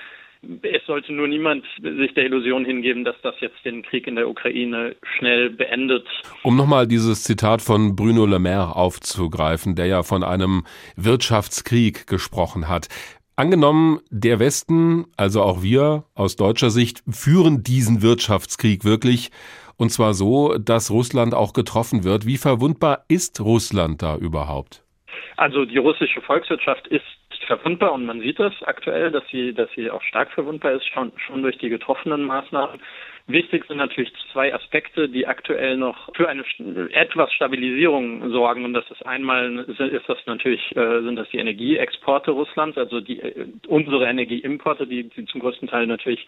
Es 0.62 0.86
sollte 0.86 1.14
nur 1.14 1.28
niemand 1.28 1.66
sich 1.82 2.14
der 2.14 2.26
Illusion 2.26 2.64
hingeben, 2.64 3.04
dass 3.04 3.16
das 3.24 3.34
jetzt 3.40 3.64
den 3.66 3.82
Krieg 3.82 4.06
in 4.08 4.16
der 4.16 4.30
Ukraine 4.30 4.96
schnell 5.18 5.50
beendet. 5.50 6.06
Um 6.44 6.56
nochmal 6.56 6.86
dieses 6.86 7.24
Zitat 7.24 7.62
von 7.62 7.96
Bruno 7.96 8.26
Le 8.26 8.40
Maire 8.40 8.76
aufzugreifen, 8.76 9.76
der 9.76 9.88
ja 9.88 10.04
von 10.04 10.24
einem 10.24 10.64
Wirtschaftskrieg 10.96 12.08
gesprochen 12.08 12.68
hat. 12.68 12.88
Angenommen, 13.36 14.00
der 14.10 14.40
Westen, 14.40 15.06
also 15.16 15.44
auch 15.44 15.62
wir 15.62 16.06
aus 16.16 16.36
deutscher 16.36 16.72
Sicht, 16.72 17.04
führen 17.08 17.64
diesen 17.64 18.02
Wirtschaftskrieg 18.02 18.84
wirklich 18.84 19.30
und 19.78 19.90
zwar 19.90 20.14
so, 20.14 20.58
dass 20.58 20.92
Russland 20.92 21.34
auch 21.34 21.54
getroffen 21.54 22.04
wird. 22.04 22.26
Wie 22.26 22.38
verwundbar 22.38 23.06
ist 23.08 23.40
Russland 23.40 24.02
da 24.02 24.18
überhaupt? 24.18 24.84
Also 25.38 25.66
die 25.66 25.78
russische 25.78 26.22
Volkswirtschaft 26.22 26.88
ist 26.88 27.06
verwundbar 27.46 27.94
und 27.94 28.06
man 28.06 28.20
sieht 28.20 28.40
das 28.40 28.54
aktuell, 28.64 29.12
dass 29.12 29.24
sie, 29.32 29.54
dass 29.54 29.70
sie 29.76 29.90
auch 29.90 30.02
stark 30.04 30.32
verwundbar 30.32 30.74
ist, 30.74 30.86
schon, 30.88 31.12
schon 31.26 31.42
durch 31.42 31.58
die 31.58 31.70
getroffenen 31.70 32.24
Maßnahmen. 32.26 32.80
Wichtig 33.30 33.66
sind 33.68 33.78
natürlich 33.78 34.14
zwei 34.32 34.54
Aspekte, 34.54 35.10
die 35.10 35.28
aktuell 35.28 35.76
noch 35.76 36.16
für 36.16 36.30
eine 36.30 36.46
etwas 36.92 37.32
Stabilisierung 37.34 38.32
sorgen. 38.32 38.64
Und 38.64 38.74
das 38.74 38.90
ist 38.90 39.06
einmal 39.06 39.66
ist 39.68 40.08
das 40.08 40.18
natürlich 40.26 40.74
äh, 40.78 41.02
sind 41.02 41.18
das 41.18 41.28
die 41.30 41.38
Energieexporte 41.38 42.32
Russlands, 42.32 42.78
also 42.78 43.02
die 43.02 43.20
äh, 43.20 43.48
unsere 43.68 44.06
Energieimporte, 44.06 44.88
die, 44.88 45.10
die 45.10 45.26
zum 45.26 45.42
größten 45.42 45.68
Teil 45.68 45.88
natürlich 45.88 46.26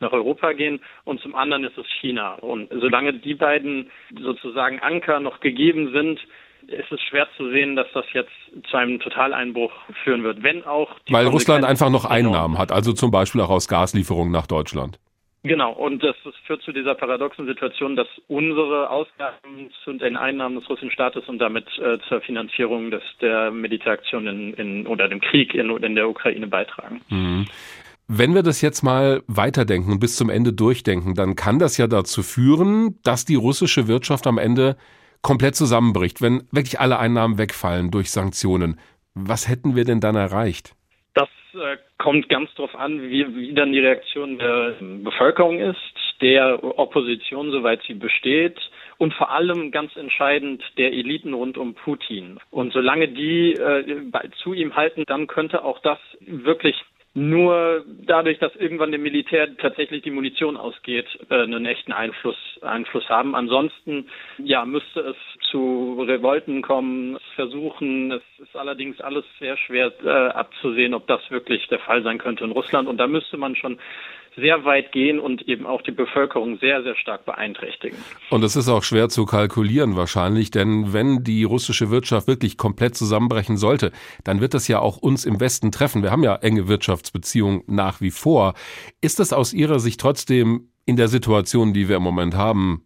nach 0.00 0.12
Europa 0.12 0.52
gehen 0.52 0.80
und 1.04 1.20
zum 1.20 1.34
anderen 1.34 1.64
ist 1.64 1.78
es 1.78 1.86
China. 2.00 2.34
Und 2.34 2.68
solange 2.70 3.14
die 3.14 3.34
beiden 3.34 3.90
sozusagen 4.20 4.78
Anker 4.80 5.20
noch 5.20 5.40
gegeben 5.40 5.92
sind, 5.92 6.20
ist 6.66 6.92
es 6.92 7.00
schwer 7.00 7.28
zu 7.38 7.50
sehen, 7.50 7.76
dass 7.76 7.86
das 7.94 8.04
jetzt 8.12 8.30
zu 8.70 8.76
einem 8.76 9.00
Totaleinbruch 9.00 9.72
führen 10.04 10.22
wird. 10.22 10.42
Wenn 10.42 10.64
auch 10.64 10.90
Weil 11.08 11.26
Russland 11.26 11.64
einfach 11.64 11.88
noch 11.88 12.04
Einnahmen 12.04 12.58
hat, 12.58 12.72
also 12.72 12.92
zum 12.92 13.10
Beispiel 13.10 13.40
auch 13.40 13.50
aus 13.50 13.68
Gaslieferungen 13.68 14.32
nach 14.32 14.46
Deutschland. 14.46 14.98
Genau, 15.44 15.72
und 15.72 16.04
das 16.04 16.14
führt 16.46 16.62
zu 16.62 16.72
dieser 16.72 16.94
paradoxen 16.94 17.46
Situation, 17.46 17.96
dass 17.96 18.06
unsere 18.28 18.90
Ausgaben 18.90 19.70
zu 19.82 19.92
den 19.94 20.16
Einnahmen 20.16 20.60
des 20.60 20.70
russischen 20.70 20.92
Staates 20.92 21.28
und 21.28 21.40
damit 21.40 21.66
äh, 21.78 21.98
zur 22.08 22.20
Finanzierung 22.20 22.92
des, 22.92 23.02
der 23.20 23.50
Militäraktion 23.50 24.28
in, 24.28 24.54
in, 24.54 24.86
oder 24.86 25.08
dem 25.08 25.20
Krieg 25.20 25.52
in, 25.54 25.68
in 25.82 25.96
der 25.96 26.08
Ukraine 26.08 26.46
beitragen. 26.46 27.00
Mhm. 27.08 27.46
Wenn 28.06 28.34
wir 28.34 28.42
das 28.42 28.60
jetzt 28.60 28.82
mal 28.82 29.22
weiterdenken 29.26 29.90
und 29.90 29.98
bis 29.98 30.16
zum 30.16 30.30
Ende 30.30 30.52
durchdenken, 30.52 31.14
dann 31.14 31.34
kann 31.34 31.58
das 31.58 31.76
ja 31.76 31.88
dazu 31.88 32.22
führen, 32.22 33.00
dass 33.02 33.24
die 33.24 33.36
russische 33.36 33.88
Wirtschaft 33.88 34.26
am 34.28 34.38
Ende 34.38 34.76
komplett 35.22 35.56
zusammenbricht, 35.56 36.20
wenn 36.22 36.46
wirklich 36.52 36.78
alle 36.78 36.98
Einnahmen 36.98 37.38
wegfallen 37.38 37.90
durch 37.90 38.10
Sanktionen. 38.10 38.78
Was 39.14 39.48
hätten 39.48 39.74
wir 39.76 39.84
denn 39.84 40.00
dann 40.00 40.14
erreicht? 40.14 40.74
Das 41.14 41.28
äh, 41.54 41.76
kommt 42.02 42.28
ganz 42.28 42.52
darauf 42.56 42.74
an, 42.74 43.00
wie, 43.00 43.36
wie 43.36 43.54
dann 43.54 43.72
die 43.72 43.78
Reaktion 43.78 44.36
der 44.36 44.74
Bevölkerung 44.80 45.60
ist, 45.60 45.78
der 46.20 46.62
Opposition, 46.78 47.52
soweit 47.52 47.80
sie 47.86 47.94
besteht, 47.94 48.58
und 48.98 49.14
vor 49.14 49.30
allem 49.30 49.70
ganz 49.70 49.94
entscheidend 49.94 50.62
der 50.78 50.92
Eliten 50.92 51.32
rund 51.32 51.56
um 51.58 51.74
Putin. 51.74 52.40
Und 52.50 52.72
solange 52.72 53.06
die 53.08 53.52
äh, 53.52 54.02
zu 54.42 54.52
ihm 54.52 54.74
halten, 54.74 55.04
dann 55.06 55.28
könnte 55.28 55.64
auch 55.64 55.78
das 55.80 55.98
wirklich 56.20 56.76
nur 57.14 57.84
dadurch, 58.06 58.38
dass 58.38 58.56
irgendwann 58.56 58.90
dem 58.90 59.02
Militär 59.02 59.54
tatsächlich 59.58 60.02
die 60.02 60.10
Munition 60.10 60.56
ausgeht, 60.56 61.06
äh, 61.28 61.42
einen 61.42 61.66
echten 61.66 61.92
Einfluss, 61.92 62.36
Einfluss 62.62 63.08
haben. 63.08 63.34
Ansonsten, 63.34 64.08
ja, 64.38 64.64
müsste 64.64 65.00
es 65.00 65.16
zu 65.50 66.02
Revolten 66.06 66.62
kommen, 66.62 67.18
versuchen. 67.34 68.12
Es 68.12 68.22
ist 68.38 68.56
allerdings 68.56 69.00
alles 69.00 69.24
sehr 69.38 69.58
schwer 69.58 69.92
äh, 70.02 70.08
abzusehen, 70.08 70.94
ob 70.94 71.06
das 71.06 71.20
wirklich 71.30 71.66
der 71.68 71.80
Fall 71.80 72.02
sein 72.02 72.18
könnte 72.18 72.44
in 72.44 72.52
Russland. 72.52 72.88
Und 72.88 72.96
da 72.96 73.06
müsste 73.06 73.36
man 73.36 73.56
schon 73.56 73.78
sehr 74.36 74.64
weit 74.64 74.92
gehen 74.92 75.18
und 75.18 75.42
eben 75.48 75.66
auch 75.66 75.82
die 75.82 75.90
Bevölkerung 75.90 76.58
sehr, 76.58 76.82
sehr 76.82 76.96
stark 76.96 77.24
beeinträchtigen. 77.24 77.98
Und 78.30 78.42
es 78.42 78.56
ist 78.56 78.68
auch 78.68 78.82
schwer 78.82 79.08
zu 79.08 79.26
kalkulieren 79.26 79.96
wahrscheinlich, 79.96 80.50
denn 80.50 80.92
wenn 80.92 81.22
die 81.22 81.44
russische 81.44 81.90
Wirtschaft 81.90 82.28
wirklich 82.28 82.56
komplett 82.56 82.94
zusammenbrechen 82.94 83.56
sollte, 83.56 83.92
dann 84.24 84.40
wird 84.40 84.54
das 84.54 84.68
ja 84.68 84.78
auch 84.78 84.96
uns 84.96 85.24
im 85.24 85.40
Westen 85.40 85.70
treffen. 85.70 86.02
Wir 86.02 86.10
haben 86.10 86.22
ja 86.22 86.36
enge 86.36 86.68
Wirtschaftsbeziehungen 86.68 87.62
nach 87.66 88.00
wie 88.00 88.10
vor. 88.10 88.54
Ist 89.00 89.20
das 89.20 89.32
aus 89.32 89.52
Ihrer 89.52 89.78
Sicht 89.78 90.00
trotzdem 90.00 90.68
in 90.86 90.96
der 90.96 91.08
Situation, 91.08 91.72
die 91.72 91.88
wir 91.88 91.96
im 91.96 92.02
Moment 92.02 92.34
haben, 92.34 92.84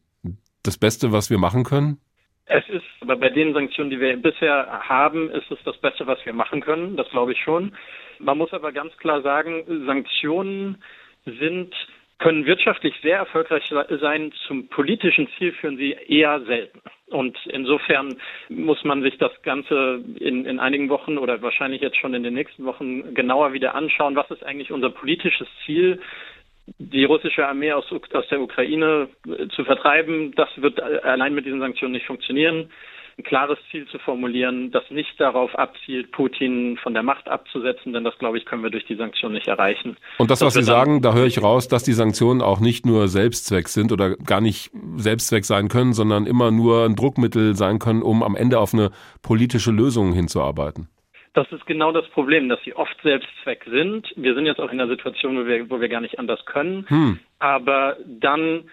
das 0.62 0.78
Beste, 0.78 1.12
was 1.12 1.30
wir 1.30 1.38
machen 1.38 1.64
können? 1.64 1.98
Es 2.46 2.68
ist, 2.68 2.84
aber 3.00 3.16
bei 3.16 3.28
den 3.28 3.54
Sanktionen, 3.54 3.90
die 3.90 4.00
wir 4.00 4.16
bisher 4.16 4.80
haben, 4.88 5.30
ist 5.30 5.50
es 5.50 5.58
das 5.64 5.76
Beste, 5.78 6.06
was 6.06 6.18
wir 6.24 6.32
machen 6.32 6.60
können. 6.60 6.96
Das 6.96 7.08
glaube 7.10 7.32
ich 7.32 7.40
schon. 7.40 7.72
Man 8.18 8.38
muss 8.38 8.52
aber 8.52 8.72
ganz 8.72 8.96
klar 8.98 9.22
sagen, 9.22 9.64
Sanktionen 9.86 10.78
sind, 11.26 11.74
können 12.18 12.46
wirtschaftlich 12.46 12.94
sehr 13.02 13.18
erfolgreich 13.18 13.64
sein, 14.00 14.32
zum 14.46 14.68
politischen 14.68 15.28
Ziel 15.36 15.52
führen 15.52 15.76
sie 15.76 15.92
eher 15.92 16.40
selten. 16.46 16.80
Und 17.08 17.36
insofern 17.46 18.16
muss 18.48 18.82
man 18.84 19.02
sich 19.02 19.18
das 19.18 19.30
Ganze 19.42 20.02
in, 20.18 20.46
in 20.46 20.58
einigen 20.58 20.88
Wochen 20.88 21.18
oder 21.18 21.42
wahrscheinlich 21.42 21.82
jetzt 21.82 21.98
schon 21.98 22.14
in 22.14 22.22
den 22.22 22.34
nächsten 22.34 22.64
Wochen 22.64 23.14
genauer 23.14 23.52
wieder 23.52 23.74
anschauen. 23.74 24.16
Was 24.16 24.30
ist 24.30 24.44
eigentlich 24.44 24.72
unser 24.72 24.90
politisches 24.90 25.48
Ziel? 25.64 26.00
die 26.78 27.04
russische 27.04 27.46
Armee 27.46 27.70
aus, 27.72 27.84
aus, 27.92 28.28
der 28.28 28.40
Ukraine 28.40 29.08
zu 29.54 29.64
vertreiben, 29.64 30.34
das 30.34 30.48
wird 30.56 30.80
allein 30.82 31.32
mit 31.32 31.46
diesen 31.46 31.60
Sanktionen 31.60 31.92
nicht 31.92 32.06
funktionieren 32.06 32.70
ein 33.18 33.24
klares 33.24 33.58
Ziel 33.70 33.86
zu 33.86 33.98
formulieren, 33.98 34.70
das 34.70 34.84
nicht 34.90 35.18
darauf 35.18 35.54
abzielt, 35.54 36.12
Putin 36.12 36.76
von 36.82 36.92
der 36.92 37.02
Macht 37.02 37.28
abzusetzen, 37.28 37.94
denn 37.94 38.04
das, 38.04 38.18
glaube 38.18 38.36
ich, 38.36 38.44
können 38.44 38.62
wir 38.62 38.70
durch 38.70 38.84
die 38.84 38.96
Sanktionen 38.96 39.34
nicht 39.34 39.48
erreichen. 39.48 39.96
Und 40.18 40.30
das, 40.30 40.42
was 40.42 40.54
Sie 40.54 40.62
sagen, 40.62 41.00
da 41.00 41.14
höre 41.14 41.26
ich 41.26 41.42
raus, 41.42 41.66
dass 41.68 41.82
die 41.82 41.94
Sanktionen 41.94 42.42
auch 42.42 42.60
nicht 42.60 42.84
nur 42.84 43.08
Selbstzweck 43.08 43.68
sind 43.68 43.90
oder 43.90 44.16
gar 44.16 44.42
nicht 44.42 44.70
Selbstzweck 44.96 45.46
sein 45.46 45.68
können, 45.68 45.94
sondern 45.94 46.26
immer 46.26 46.50
nur 46.50 46.84
ein 46.84 46.94
Druckmittel 46.94 47.54
sein 47.54 47.78
können, 47.78 48.02
um 48.02 48.22
am 48.22 48.36
Ende 48.36 48.58
auf 48.58 48.74
eine 48.74 48.90
politische 49.22 49.70
Lösung 49.70 50.12
hinzuarbeiten. 50.12 50.88
Das 51.32 51.50
ist 51.52 51.66
genau 51.66 51.92
das 51.92 52.08
Problem, 52.08 52.48
dass 52.48 52.62
sie 52.64 52.74
oft 52.74 52.96
Selbstzweck 53.02 53.64
sind. 53.70 54.10
Wir 54.16 54.34
sind 54.34 54.46
jetzt 54.46 54.58
auch 54.58 54.72
in 54.72 54.80
einer 54.80 54.88
Situation, 54.88 55.36
wo 55.36 55.46
wir, 55.46 55.68
wo 55.70 55.80
wir 55.80 55.88
gar 55.88 56.00
nicht 56.00 56.18
anders 56.18 56.44
können. 56.46 56.86
Hm. 56.88 57.18
Aber 57.38 57.96
dann 58.06 58.70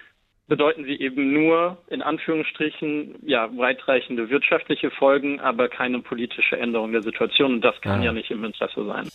bedeuten 0.53 0.85
sie 0.85 0.99
eben 0.99 1.33
nur 1.33 1.79
in 1.87 2.03
Anführungsstrichen 2.03 3.15
ja 3.23 3.49
weitreichende 3.57 4.29
wirtschaftliche 4.29 4.91
Folgen, 4.91 5.39
aber 5.39 5.67
keine 5.67 5.97
politische 6.01 6.57
Änderung 6.57 6.91
der 6.91 7.01
Situation. 7.01 7.55
Und 7.55 7.61
das 7.61 7.81
kann 7.81 8.01
ja, 8.01 8.07
ja 8.07 8.13
nicht 8.13 8.29
im 8.29 8.43
Interesse 8.43 8.85
sein. 8.85 9.09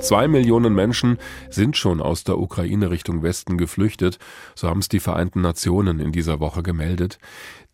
Zwei 0.00 0.28
Millionen 0.28 0.74
Menschen 0.74 1.18
sind 1.50 1.76
schon 1.76 2.00
aus 2.00 2.22
der 2.22 2.38
Ukraine 2.38 2.90
Richtung 2.90 3.22
Westen 3.22 3.58
geflüchtet, 3.58 4.18
so 4.54 4.68
haben 4.68 4.80
es 4.80 4.88
die 4.88 5.00
Vereinten 5.00 5.40
Nationen 5.40 5.98
in 5.98 6.12
dieser 6.12 6.38
Woche 6.38 6.62
gemeldet. 6.62 7.18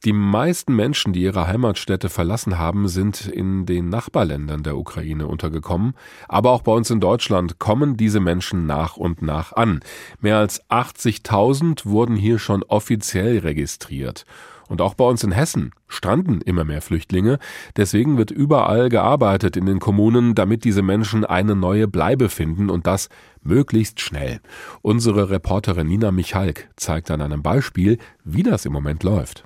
Die 0.05 0.13
meisten 0.13 0.75
Menschen, 0.75 1.13
die 1.13 1.23
ihre 1.23 1.47
Heimatstädte 1.47 2.09
verlassen 2.09 2.59
haben, 2.59 2.89
sind 2.89 3.27
in 3.27 3.67
den 3.67 3.89
Nachbarländern 3.89 4.65
der 4.65 4.77
Ukraine 4.77 5.29
untergekommen. 5.29 5.95
Aber 6.27 6.51
auch 6.51 6.63
bei 6.63 6.73
uns 6.73 6.91
in 6.91 6.99
Deutschland 6.99 7.61
kommen 7.61 7.97
diese 7.97 8.19
Menschen 8.19 8.67
nach 8.67 8.97
und 8.97 9.23
nach 9.23 9.53
an. 9.53 9.79
Mehr 10.21 10.39
als 10.39 10.65
80.000 10.71 11.87
wurden 11.87 12.17
hier 12.17 12.41
schon 12.41 12.65
offiziell 12.65 13.39
registriert. 13.39 14.25
Und 14.73 14.81
auch 14.81 14.95
bei 14.95 15.05
uns 15.05 15.23
in 15.23 15.33
Hessen 15.33 15.73
stranden 15.87 16.41
immer 16.41 16.65
mehr 16.65 16.81
Flüchtlinge. 16.81 17.39
Deswegen 17.77 18.17
wird 18.17 18.31
überall 18.31 18.89
gearbeitet 18.89 19.55
in 19.55 19.67
den 19.67 19.81
Kommunen, 19.81 20.35
damit 20.35 20.65
diese 20.65 20.81
Menschen 20.81 21.27
eine 21.27 21.55
neue 21.55 21.87
Bleibe 21.87 22.31
finden 22.31 22.71
und 22.71 22.87
das 22.87 23.11
möglichst 23.43 24.01
schnell. 24.01 24.41
Unsere 24.81 25.29
Reporterin 25.29 25.89
Nina 25.89 26.11
Michalk 26.11 26.71
zeigt 26.77 27.11
an 27.11 27.21
einem 27.21 27.43
Beispiel, 27.43 27.99
wie 28.25 28.45
das 28.45 28.65
im 28.65 28.73
Moment 28.73 29.03
läuft. 29.03 29.45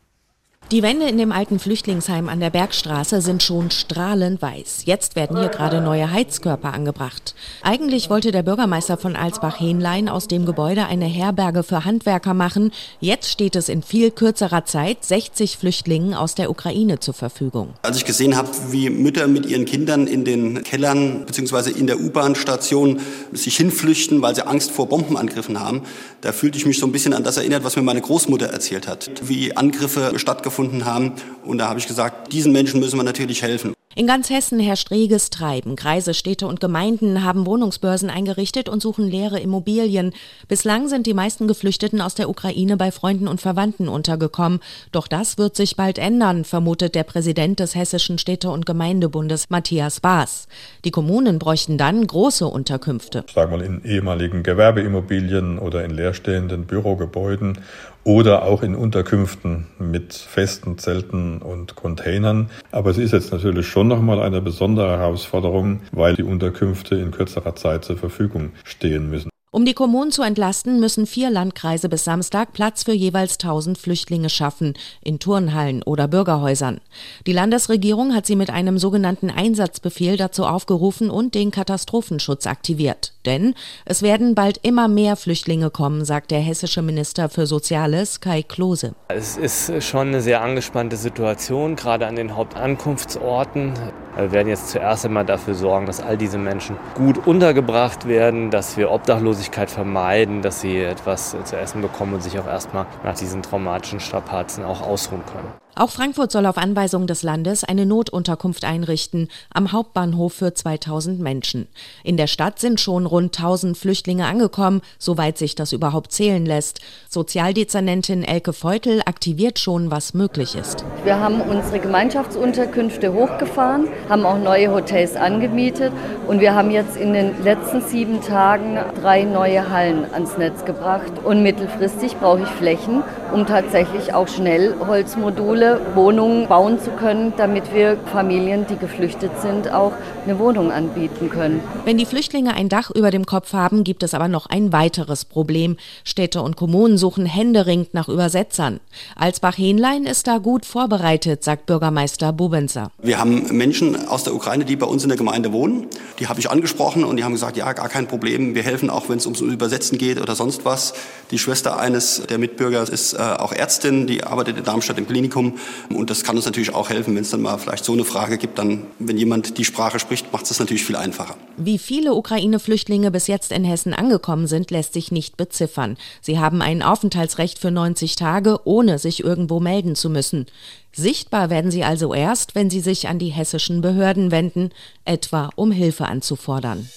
Die 0.72 0.82
Wände 0.82 1.06
in 1.06 1.16
dem 1.16 1.30
alten 1.30 1.60
Flüchtlingsheim 1.60 2.28
an 2.28 2.40
der 2.40 2.50
Bergstraße 2.50 3.20
sind 3.20 3.40
schon 3.44 3.70
strahlend 3.70 4.42
weiß. 4.42 4.82
Jetzt 4.84 5.14
werden 5.14 5.38
hier 5.38 5.48
gerade 5.48 5.80
neue 5.80 6.10
Heizkörper 6.10 6.74
angebracht. 6.74 7.36
Eigentlich 7.62 8.10
wollte 8.10 8.32
der 8.32 8.42
Bürgermeister 8.42 8.96
von 8.96 9.14
Alsbach-Hähnlein 9.14 10.08
aus 10.08 10.26
dem 10.26 10.44
Gebäude 10.44 10.86
eine 10.86 11.04
Herberge 11.04 11.62
für 11.62 11.84
Handwerker 11.84 12.34
machen. 12.34 12.72
Jetzt 12.98 13.30
steht 13.30 13.54
es 13.54 13.68
in 13.68 13.84
viel 13.84 14.10
kürzerer 14.10 14.64
Zeit 14.64 15.04
60 15.04 15.56
Flüchtlingen 15.56 16.14
aus 16.14 16.34
der 16.34 16.50
Ukraine 16.50 16.98
zur 16.98 17.14
Verfügung. 17.14 17.74
Als 17.82 17.98
ich 17.98 18.04
gesehen 18.04 18.36
habe, 18.36 18.48
wie 18.70 18.90
Mütter 18.90 19.28
mit 19.28 19.46
ihren 19.46 19.66
Kindern 19.66 20.08
in 20.08 20.24
den 20.24 20.64
Kellern 20.64 21.26
bzw. 21.26 21.70
in 21.70 21.86
der 21.86 22.00
U-Bahn-Station 22.00 22.98
sich 23.30 23.56
hinflüchten, 23.56 24.20
weil 24.20 24.34
sie 24.34 24.44
Angst 24.44 24.72
vor 24.72 24.88
Bombenangriffen 24.88 25.60
haben, 25.60 25.82
da 26.22 26.32
fühlte 26.32 26.58
ich 26.58 26.66
mich 26.66 26.80
so 26.80 26.86
ein 26.86 26.92
bisschen 26.92 27.12
an 27.12 27.22
das 27.22 27.36
erinnert, 27.36 27.62
was 27.62 27.76
mir 27.76 27.82
meine 27.82 28.00
Großmutter 28.00 28.46
erzählt 28.46 28.88
hat, 28.88 29.08
wie 29.22 29.56
Angriffe 29.56 30.14
stattgefunden 30.16 30.55
gefunden 30.56 30.86
haben. 30.86 31.12
Und 31.44 31.58
da 31.58 31.68
habe 31.68 31.78
ich 31.78 31.86
gesagt, 31.86 32.32
diesen 32.32 32.52
Menschen 32.52 32.80
müssen 32.80 32.98
wir 32.98 33.04
natürlich 33.04 33.42
helfen. 33.42 33.74
In 33.98 34.06
ganz 34.06 34.28
Hessen 34.28 34.60
herrscht 34.60 34.90
reges 34.90 35.30
Treiben. 35.30 35.74
Kreise, 35.74 36.12
Städte 36.12 36.46
und 36.46 36.60
Gemeinden 36.60 37.24
haben 37.24 37.46
Wohnungsbörsen 37.46 38.10
eingerichtet 38.10 38.68
und 38.68 38.82
suchen 38.82 39.08
leere 39.08 39.40
Immobilien. 39.40 40.12
Bislang 40.48 40.88
sind 40.88 41.06
die 41.06 41.14
meisten 41.14 41.48
Geflüchteten 41.48 42.02
aus 42.02 42.14
der 42.14 42.28
Ukraine 42.28 42.76
bei 42.76 42.90
Freunden 42.90 43.26
und 43.26 43.40
Verwandten 43.40 43.88
untergekommen. 43.88 44.60
Doch 44.92 45.08
das 45.08 45.38
wird 45.38 45.56
sich 45.56 45.76
bald 45.76 45.96
ändern, 45.96 46.44
vermutet 46.44 46.94
der 46.94 47.04
Präsident 47.04 47.58
des 47.58 47.74
Hessischen 47.74 48.18
Städte- 48.18 48.50
und 48.50 48.66
Gemeindebundes 48.66 49.48
Matthias 49.48 50.00
Baas. 50.00 50.46
Die 50.84 50.90
Kommunen 50.90 51.38
bräuchten 51.38 51.78
dann 51.78 52.06
große 52.06 52.46
Unterkünfte. 52.46 53.24
Sag 53.34 53.50
mal 53.50 53.62
in 53.62 53.82
ehemaligen 53.82 54.42
Gewerbeimmobilien 54.42 55.58
oder 55.58 55.84
in 55.84 55.92
leerstehenden 55.92 56.66
Bürogebäuden 56.66 57.60
oder 58.06 58.44
auch 58.44 58.62
in 58.62 58.76
Unterkünften 58.76 59.66
mit 59.80 60.14
festen 60.14 60.78
Zelten 60.78 61.42
und 61.42 61.74
Containern. 61.74 62.50
Aber 62.70 62.90
es 62.90 62.98
ist 62.98 63.12
jetzt 63.12 63.32
natürlich 63.32 63.66
schon 63.66 63.88
nochmal 63.88 64.22
eine 64.22 64.40
besondere 64.40 64.96
Herausforderung, 64.96 65.80
weil 65.90 66.14
die 66.14 66.22
Unterkünfte 66.22 66.94
in 66.94 67.10
kürzerer 67.10 67.56
Zeit 67.56 67.84
zur 67.84 67.96
Verfügung 67.98 68.52
stehen 68.62 69.10
müssen. 69.10 69.30
Um 69.56 69.64
die 69.64 69.72
Kommunen 69.72 70.12
zu 70.12 70.20
entlasten, 70.20 70.80
müssen 70.80 71.06
vier 71.06 71.30
Landkreise 71.30 71.88
bis 71.88 72.04
Samstag 72.04 72.52
Platz 72.52 72.82
für 72.82 72.92
jeweils 72.92 73.38
1000 73.38 73.78
Flüchtlinge 73.78 74.28
schaffen, 74.28 74.74
in 75.02 75.18
Turnhallen 75.18 75.82
oder 75.82 76.08
Bürgerhäusern. 76.08 76.78
Die 77.26 77.32
Landesregierung 77.32 78.14
hat 78.14 78.26
sie 78.26 78.36
mit 78.36 78.50
einem 78.50 78.76
sogenannten 78.76 79.30
Einsatzbefehl 79.30 80.18
dazu 80.18 80.44
aufgerufen 80.44 81.08
und 81.08 81.34
den 81.34 81.52
Katastrophenschutz 81.52 82.46
aktiviert. 82.46 83.14
Denn 83.24 83.54
es 83.86 84.02
werden 84.02 84.34
bald 84.34 84.58
immer 84.62 84.88
mehr 84.88 85.16
Flüchtlinge 85.16 85.70
kommen, 85.70 86.04
sagt 86.04 86.32
der 86.32 86.40
hessische 86.40 86.82
Minister 86.82 87.30
für 87.30 87.46
Soziales 87.46 88.20
Kai 88.20 88.42
Klose. 88.42 88.92
Es 89.08 89.38
ist 89.38 89.82
schon 89.82 90.08
eine 90.08 90.20
sehr 90.20 90.42
angespannte 90.42 90.98
Situation, 90.98 91.76
gerade 91.76 92.06
an 92.06 92.16
den 92.16 92.36
Hauptankunftsorten. 92.36 93.72
Wir 94.16 94.32
werden 94.32 94.48
jetzt 94.48 94.70
zuerst 94.70 95.04
einmal 95.04 95.26
dafür 95.26 95.54
sorgen, 95.54 95.86
dass 95.86 96.00
all 96.00 96.16
diese 96.16 96.38
Menschen 96.38 96.76
gut 96.94 97.26
untergebracht 97.26 98.08
werden, 98.08 98.50
dass 98.50 98.76
wir 98.76 98.90
Obdachlosigkeit 98.90 99.45
vermeiden, 99.70 100.42
dass 100.42 100.60
sie 100.60 100.78
etwas 100.80 101.36
zu 101.44 101.56
essen 101.56 101.82
bekommen 101.82 102.14
und 102.14 102.22
sich 102.22 102.38
auch 102.38 102.46
erstmal 102.46 102.86
nach 103.04 103.14
diesen 103.14 103.42
traumatischen 103.42 104.00
Strapazen 104.00 104.64
auch 104.64 104.82
ausruhen 104.82 105.24
können. 105.26 105.65
Auch 105.78 105.90
Frankfurt 105.90 106.32
soll 106.32 106.46
auf 106.46 106.56
Anweisung 106.56 107.06
des 107.06 107.22
Landes 107.22 107.62
eine 107.62 107.84
Notunterkunft 107.84 108.64
einrichten, 108.64 109.28
am 109.52 109.72
Hauptbahnhof 109.72 110.32
für 110.32 110.54
2000 110.54 111.20
Menschen. 111.20 111.68
In 112.02 112.16
der 112.16 112.28
Stadt 112.28 112.58
sind 112.58 112.80
schon 112.80 113.04
rund 113.04 113.38
1000 113.38 113.76
Flüchtlinge 113.76 114.24
angekommen, 114.24 114.80
soweit 114.98 115.36
sich 115.36 115.54
das 115.54 115.74
überhaupt 115.74 116.12
zählen 116.12 116.46
lässt. 116.46 116.80
Sozialdezernentin 117.10 118.24
Elke 118.24 118.54
Feutel 118.54 119.02
aktiviert 119.04 119.58
schon, 119.58 119.90
was 119.90 120.14
möglich 120.14 120.56
ist. 120.56 120.82
Wir 121.04 121.20
haben 121.20 121.42
unsere 121.42 121.78
Gemeinschaftsunterkünfte 121.78 123.12
hochgefahren, 123.12 123.88
haben 124.08 124.24
auch 124.24 124.38
neue 124.38 124.72
Hotels 124.72 125.14
angemietet 125.14 125.92
und 126.26 126.40
wir 126.40 126.54
haben 126.54 126.70
jetzt 126.70 126.96
in 126.96 127.12
den 127.12 127.44
letzten 127.44 127.82
sieben 127.82 128.22
Tagen 128.22 128.78
drei 129.02 129.24
neue 129.24 129.68
Hallen 129.68 130.10
ans 130.10 130.38
Netz 130.38 130.64
gebracht. 130.64 131.12
Und 131.22 131.42
mittelfristig 131.42 132.16
brauche 132.16 132.44
ich 132.44 132.48
Flächen, 132.48 133.02
um 133.34 133.44
tatsächlich 133.44 134.14
auch 134.14 134.26
schnell 134.26 134.74
Holzmodule 134.86 135.65
sinnvolle 135.66 135.94
Wohnungen 135.94 136.46
bauen 136.48 136.78
zu 136.80 136.90
können, 136.90 137.32
damit 137.36 137.74
wir 137.74 137.98
Familien, 138.12 138.66
die 138.66 138.76
geflüchtet 138.76 139.32
sind, 139.40 139.72
auch 139.72 139.92
eine 140.24 140.38
Wohnung 140.38 140.70
anbieten 140.70 141.30
können. 141.30 141.60
Wenn 141.84 141.98
die 141.98 142.06
Flüchtlinge 142.06 142.54
ein 142.54 142.68
Dach 142.68 142.90
über 142.90 143.10
dem 143.10 143.26
Kopf 143.26 143.52
haben, 143.52 143.84
gibt 143.84 144.02
es 144.02 144.14
aber 144.14 144.28
noch 144.28 144.46
ein 144.46 144.72
weiteres 144.72 145.24
Problem. 145.24 145.76
Städte 146.04 146.42
und 146.42 146.56
Kommunen 146.56 146.98
suchen 146.98 147.26
händeringend 147.26 147.94
nach 147.94 148.08
Übersetzern. 148.08 148.80
Alsbach-Hähnlein 149.16 150.04
ist 150.04 150.26
da 150.26 150.38
gut 150.38 150.66
vorbereitet, 150.66 151.44
sagt 151.44 151.66
Bürgermeister 151.66 152.32
Bubenzer. 152.32 152.90
Wir 153.02 153.18
haben 153.18 153.46
Menschen 153.56 154.08
aus 154.08 154.24
der 154.24 154.34
Ukraine, 154.34 154.64
die 154.64 154.76
bei 154.76 154.86
uns 154.86 155.02
in 155.02 155.08
der 155.08 155.18
Gemeinde 155.18 155.52
wohnen. 155.52 155.86
Die 156.18 156.28
habe 156.28 156.40
ich 156.40 156.50
angesprochen 156.50 157.04
und 157.04 157.16
die 157.16 157.24
haben 157.24 157.32
gesagt, 157.32 157.56
ja, 157.56 157.72
gar 157.72 157.88
kein 157.88 158.06
Problem. 158.06 158.54
Wir 158.54 158.62
helfen 158.62 158.90
auch, 158.90 159.08
wenn 159.08 159.18
es 159.18 159.26
ums 159.26 159.40
Übersetzen 159.40 159.98
geht 159.98 160.20
oder 160.20 160.34
sonst 160.34 160.64
was. 160.64 160.94
Die 161.30 161.38
Schwester 161.38 161.78
eines 161.78 162.22
der 162.28 162.38
Mitbürger 162.38 162.82
ist 162.82 163.14
äh, 163.14 163.18
auch 163.18 163.52
Ärztin, 163.52 164.06
die 164.06 164.24
arbeitet 164.24 164.58
in 164.58 164.64
Darmstadt 164.64 164.98
im 164.98 165.06
Klinikum 165.06 165.55
und 165.90 166.10
das 166.10 166.24
kann 166.24 166.36
uns 166.36 166.44
natürlich 166.44 166.74
auch 166.74 166.90
helfen, 166.90 167.14
wenn 167.14 167.22
es 167.22 167.30
dann 167.30 167.42
mal 167.42 167.58
vielleicht 167.58 167.84
so 167.84 167.92
eine 167.92 168.04
Frage 168.04 168.38
gibt, 168.38 168.58
dann, 168.58 168.86
wenn 168.98 169.16
jemand 169.16 169.58
die 169.58 169.64
Sprache 169.64 169.98
spricht, 169.98 170.32
macht 170.32 170.50
es 170.50 170.58
natürlich 170.58 170.84
viel 170.84 170.96
einfacher. 170.96 171.36
Wie 171.56 171.78
viele 171.78 172.14
Ukraine-Flüchtlinge 172.14 173.10
bis 173.10 173.26
jetzt 173.26 173.52
in 173.52 173.64
Hessen 173.64 173.94
angekommen 173.94 174.46
sind, 174.46 174.70
lässt 174.70 174.92
sich 174.92 175.12
nicht 175.12 175.36
beziffern. 175.36 175.96
Sie 176.20 176.38
haben 176.38 176.62
ein 176.62 176.82
Aufenthaltsrecht 176.82 177.58
für 177.58 177.70
90 177.70 178.16
Tage, 178.16 178.60
ohne 178.64 178.98
sich 178.98 179.22
irgendwo 179.22 179.60
melden 179.60 179.96
zu 179.96 180.10
müssen. 180.10 180.46
Sichtbar 180.92 181.50
werden 181.50 181.70
sie 181.70 181.84
also 181.84 182.14
erst, 182.14 182.54
wenn 182.54 182.70
sie 182.70 182.80
sich 182.80 183.08
an 183.08 183.18
die 183.18 183.28
hessischen 183.28 183.82
Behörden 183.82 184.30
wenden, 184.30 184.70
etwa 185.04 185.50
um 185.54 185.70
Hilfe 185.70 186.06
anzufordern. 186.06 186.88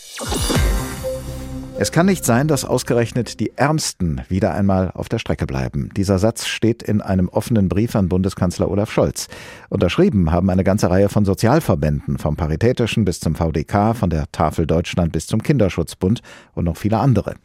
Es 1.82 1.94
kann 1.94 2.08
nicht 2.08 2.26
sein, 2.26 2.50
dass 2.50 2.66
ausgerechnet 2.66 3.40
die 3.40 3.56
Ärmsten 3.56 4.20
wieder 4.28 4.54
einmal 4.54 4.92
auf 4.92 5.08
der 5.08 5.18
Strecke 5.18 5.46
bleiben. 5.46 5.92
Dieser 5.96 6.20
Satz 6.20 6.46
steht 6.46 6.84
in 6.84 7.00
einem 7.00 7.30
offenen 7.30 7.70
Brief 7.70 7.96
an 7.96 8.10
Bundeskanzler 8.10 8.70
Olaf 8.70 8.92
Scholz. 8.92 9.30
Unterschrieben 9.70 10.30
haben 10.34 10.50
eine 10.50 10.66
ganze 10.66 10.90
Reihe 10.90 11.08
von 11.08 11.24
Sozialverbänden, 11.24 12.18
vom 12.18 12.36
Paritätischen 12.36 13.06
bis 13.06 13.22
zum 13.22 13.34
VDK, 13.34 13.96
von 13.96 14.10
der 14.10 14.30
Tafel 14.34 14.68
Deutschland 14.68 15.14
bis 15.14 15.28
zum 15.28 15.42
Kinderschutzbund 15.42 16.22
und 16.54 16.66
noch 16.66 16.76
viele 16.76 16.98
andere. 16.98 17.36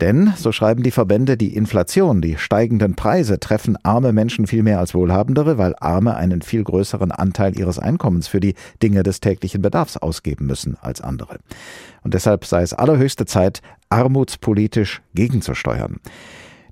Denn, 0.00 0.32
so 0.36 0.50
schreiben 0.50 0.82
die 0.82 0.90
Verbände, 0.90 1.36
die 1.36 1.54
Inflation, 1.54 2.20
die 2.20 2.38
steigenden 2.38 2.96
Preise 2.96 3.38
treffen 3.38 3.78
arme 3.84 4.12
Menschen 4.12 4.48
viel 4.48 4.64
mehr 4.64 4.80
als 4.80 4.94
Wohlhabendere, 4.94 5.58
weil 5.58 5.76
Arme 5.78 6.16
einen 6.16 6.42
viel 6.42 6.64
größeren 6.64 7.12
Anteil 7.12 7.56
ihres 7.56 7.78
Einkommens 7.78 8.26
für 8.26 8.40
die 8.40 8.56
Dinge 8.82 9.04
des 9.04 9.20
täglichen 9.20 9.62
Bedarfs 9.62 9.96
ausgeben 9.96 10.46
müssen 10.46 10.76
als 10.80 11.00
andere. 11.00 11.38
Und 12.02 12.14
deshalb 12.14 12.44
sei 12.44 12.62
es 12.62 12.72
allerhöchste 12.72 13.26
Zeit, 13.26 13.62
armutspolitisch 13.88 15.00
gegenzusteuern. 15.14 16.00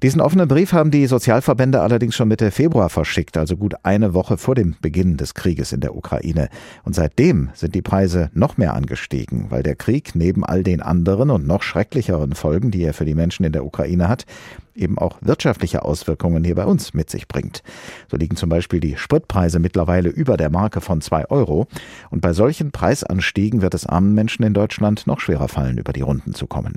Diesen 0.04 0.20
offenen 0.20 0.46
Brief 0.46 0.74
haben 0.74 0.90
die 0.90 1.06
Sozialverbände 1.06 1.80
allerdings 1.80 2.14
schon 2.14 2.28
Mitte 2.28 2.50
Februar 2.50 2.90
verschickt, 2.90 3.38
also 3.38 3.56
gut 3.56 3.72
eine 3.84 4.12
Woche 4.12 4.36
vor 4.36 4.54
dem 4.54 4.76
Beginn 4.82 5.16
des 5.16 5.32
Krieges 5.32 5.72
in 5.72 5.80
der 5.80 5.96
Ukraine. 5.96 6.50
Und 6.82 6.94
seitdem 6.94 7.48
sind 7.54 7.74
die 7.74 7.80
Preise 7.80 8.30
noch 8.34 8.58
mehr 8.58 8.74
angestiegen, 8.74 9.46
weil 9.48 9.62
der 9.62 9.76
Krieg 9.76 10.14
neben 10.14 10.44
all 10.44 10.62
den 10.62 10.82
anderen 10.82 11.30
und 11.30 11.46
noch 11.46 11.62
schrecklicheren 11.62 12.34
Folgen, 12.34 12.70
die 12.70 12.82
er 12.82 12.92
für 12.92 13.06
die 13.06 13.14
Menschen 13.14 13.46
in 13.46 13.52
der 13.52 13.64
Ukraine 13.64 14.06
hat, 14.06 14.26
eben 14.74 14.98
auch 14.98 15.16
wirtschaftliche 15.22 15.86
Auswirkungen 15.86 16.44
hier 16.44 16.56
bei 16.56 16.66
uns 16.66 16.92
mit 16.92 17.08
sich 17.08 17.26
bringt. 17.26 17.62
So 18.10 18.18
liegen 18.18 18.36
zum 18.36 18.50
Beispiel 18.50 18.80
die 18.80 18.98
Spritpreise 18.98 19.58
mittlerweile 19.58 20.10
über 20.10 20.36
der 20.36 20.50
Marke 20.50 20.82
von 20.82 21.00
zwei 21.00 21.30
Euro. 21.30 21.66
Und 22.10 22.20
bei 22.20 22.34
solchen 22.34 22.72
Preisanstiegen 22.72 23.62
wird 23.62 23.72
es 23.72 23.86
armen 23.86 24.12
Menschen 24.12 24.44
in 24.44 24.52
Deutschland 24.52 25.06
noch 25.06 25.20
schwerer 25.20 25.48
fallen, 25.48 25.78
über 25.78 25.94
die 25.94 26.02
Runden 26.02 26.34
zu 26.34 26.46
kommen. 26.46 26.74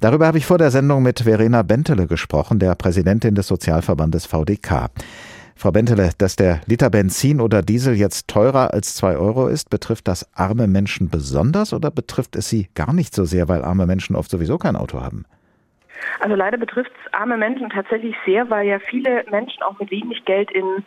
Darüber 0.00 0.28
habe 0.28 0.38
ich 0.38 0.46
vor 0.46 0.58
der 0.58 0.70
Sendung 0.70 1.02
mit 1.02 1.20
Verena 1.20 1.62
Bentele 1.62 2.06
gesprochen, 2.06 2.60
der 2.60 2.76
Präsidentin 2.76 3.34
des 3.34 3.48
Sozialverbandes 3.48 4.26
VDK. 4.26 4.90
Frau 5.56 5.72
Bentele, 5.72 6.10
dass 6.18 6.36
der 6.36 6.60
Liter 6.66 6.88
Benzin 6.88 7.40
oder 7.40 7.62
Diesel 7.62 7.96
jetzt 7.96 8.28
teurer 8.28 8.72
als 8.72 8.94
zwei 8.94 9.16
Euro 9.16 9.48
ist, 9.48 9.70
betrifft 9.70 10.06
das 10.06 10.32
arme 10.36 10.68
Menschen 10.68 11.10
besonders 11.10 11.72
oder 11.72 11.90
betrifft 11.90 12.36
es 12.36 12.48
sie 12.48 12.68
gar 12.76 12.92
nicht 12.92 13.12
so 13.12 13.24
sehr, 13.24 13.48
weil 13.48 13.64
arme 13.64 13.86
Menschen 13.86 14.14
oft 14.14 14.30
sowieso 14.30 14.56
kein 14.56 14.76
Auto 14.76 15.00
haben? 15.00 15.24
Also 16.20 16.36
leider 16.36 16.58
betrifft 16.58 16.92
es 17.04 17.12
arme 17.12 17.36
Menschen 17.36 17.68
tatsächlich 17.68 18.14
sehr, 18.24 18.48
weil 18.50 18.68
ja 18.68 18.78
viele 18.78 19.24
Menschen 19.32 19.64
auch 19.64 19.80
mit 19.80 19.90
wenig 19.90 20.24
Geld 20.26 20.52
in 20.52 20.84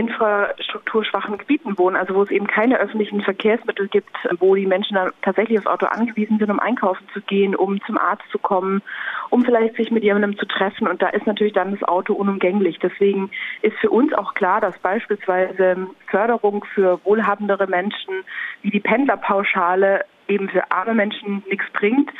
infrastrukturschwachen 0.00 1.36
Gebieten 1.36 1.76
wohnen, 1.76 1.96
also 1.96 2.14
wo 2.14 2.22
es 2.22 2.30
eben 2.30 2.46
keine 2.46 2.78
öffentlichen 2.78 3.20
Verkehrsmittel 3.20 3.86
gibt, 3.88 4.16
wo 4.38 4.54
die 4.54 4.66
Menschen 4.66 4.94
dann 4.94 5.12
tatsächlich 5.20 5.58
aufs 5.58 5.66
Auto 5.66 5.86
angewiesen 5.86 6.38
sind, 6.38 6.50
um 6.50 6.58
einkaufen 6.58 7.06
zu 7.12 7.20
gehen, 7.20 7.54
um 7.54 7.80
zum 7.84 7.98
Arzt 7.98 8.24
zu 8.32 8.38
kommen, 8.38 8.80
um 9.28 9.44
vielleicht 9.44 9.76
sich 9.76 9.90
mit 9.90 10.02
jemandem 10.02 10.38
zu 10.38 10.46
treffen. 10.46 10.88
Und 10.88 11.02
da 11.02 11.08
ist 11.08 11.26
natürlich 11.26 11.52
dann 11.52 11.72
das 11.72 11.86
Auto 11.86 12.14
unumgänglich. 12.14 12.78
Deswegen 12.78 13.30
ist 13.60 13.76
für 13.78 13.90
uns 13.90 14.14
auch 14.14 14.32
klar, 14.32 14.62
dass 14.62 14.78
beispielsweise 14.78 15.76
Förderung 16.06 16.64
für 16.74 16.98
wohlhabendere 17.04 17.66
Menschen 17.66 18.24
wie 18.62 18.70
die 18.70 18.80
Pendlerpauschale 18.80 20.06
eben 20.28 20.48
für 20.48 20.70
arme 20.70 20.94
Menschen 20.94 21.42
nichts 21.50 21.66
bringt 21.72 22.10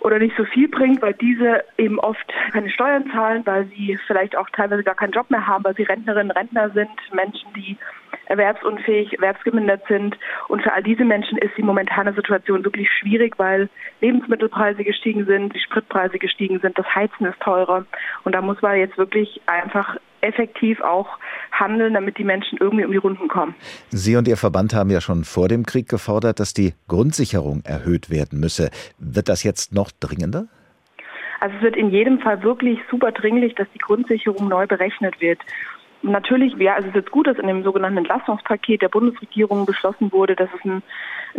oder 0.00 0.18
nicht 0.18 0.36
so 0.36 0.44
viel 0.44 0.68
bringt, 0.68 1.02
weil 1.02 1.14
diese 1.14 1.64
eben 1.76 1.98
oft 1.98 2.32
keine 2.52 2.70
Steuern 2.70 3.10
zahlen, 3.10 3.42
weil 3.46 3.66
sie 3.66 3.98
vielleicht 4.06 4.36
auch 4.36 4.48
teilweise 4.50 4.84
gar 4.84 4.94
keinen 4.94 5.12
Job 5.12 5.30
mehr 5.30 5.46
haben, 5.46 5.64
weil 5.64 5.74
sie 5.74 5.82
Rentnerinnen, 5.82 6.30
Rentner 6.30 6.70
sind, 6.70 6.90
Menschen, 7.12 7.52
die 7.54 7.76
erwerbsunfähig, 8.26 9.14
erwerbsgemindert 9.14 9.82
sind. 9.88 10.16
Und 10.48 10.62
für 10.62 10.72
all 10.72 10.82
diese 10.82 11.04
Menschen 11.04 11.38
ist 11.38 11.56
die 11.56 11.62
momentane 11.62 12.12
Situation 12.12 12.64
wirklich 12.64 12.90
schwierig, 12.90 13.38
weil 13.38 13.68
Lebensmittelpreise 14.00 14.84
gestiegen 14.84 15.24
sind, 15.26 15.54
die 15.54 15.60
Spritpreise 15.60 16.18
gestiegen 16.18 16.60
sind, 16.60 16.78
das 16.78 16.86
Heizen 16.94 17.26
ist 17.26 17.40
teurer. 17.40 17.86
Und 18.24 18.34
da 18.34 18.42
muss 18.42 18.60
man 18.62 18.78
jetzt 18.78 18.98
wirklich 18.98 19.40
einfach 19.46 19.96
effektiv 20.20 20.80
auch 20.80 21.18
handeln, 21.52 21.94
damit 21.94 22.18
die 22.18 22.24
Menschen 22.24 22.58
irgendwie 22.58 22.84
um 22.84 22.92
die 22.92 22.98
Runden 22.98 23.28
kommen. 23.28 23.54
Sie 23.90 24.16
und 24.16 24.28
Ihr 24.28 24.36
Verband 24.36 24.74
haben 24.74 24.90
ja 24.90 25.00
schon 25.00 25.24
vor 25.24 25.48
dem 25.48 25.66
Krieg 25.66 25.88
gefordert, 25.88 26.40
dass 26.40 26.54
die 26.54 26.74
Grundsicherung 26.88 27.62
erhöht 27.64 28.10
werden 28.10 28.40
müsse. 28.40 28.70
Wird 28.98 29.28
das 29.28 29.42
jetzt 29.42 29.72
noch 29.72 29.90
dringender? 29.90 30.46
Also 31.40 31.54
es 31.56 31.62
wird 31.62 31.76
in 31.76 31.90
jedem 31.90 32.18
Fall 32.18 32.42
wirklich 32.42 32.78
super 32.90 33.12
dringlich, 33.12 33.54
dass 33.54 33.68
die 33.72 33.78
Grundsicherung 33.78 34.48
neu 34.48 34.66
berechnet 34.66 35.20
wird. 35.20 35.38
Natürlich, 36.02 36.54
ja, 36.58 36.74
also 36.74 36.88
es 36.88 36.94
ist 36.94 37.00
jetzt 37.00 37.10
gut, 37.10 37.26
dass 37.26 37.38
in 37.38 37.48
dem 37.48 37.64
sogenannten 37.64 37.98
Entlastungspaket 37.98 38.82
der 38.82 38.88
Bundesregierung 38.88 39.66
beschlossen 39.66 40.12
wurde, 40.12 40.36
dass 40.36 40.48
es 40.56 40.64
einen, 40.64 40.82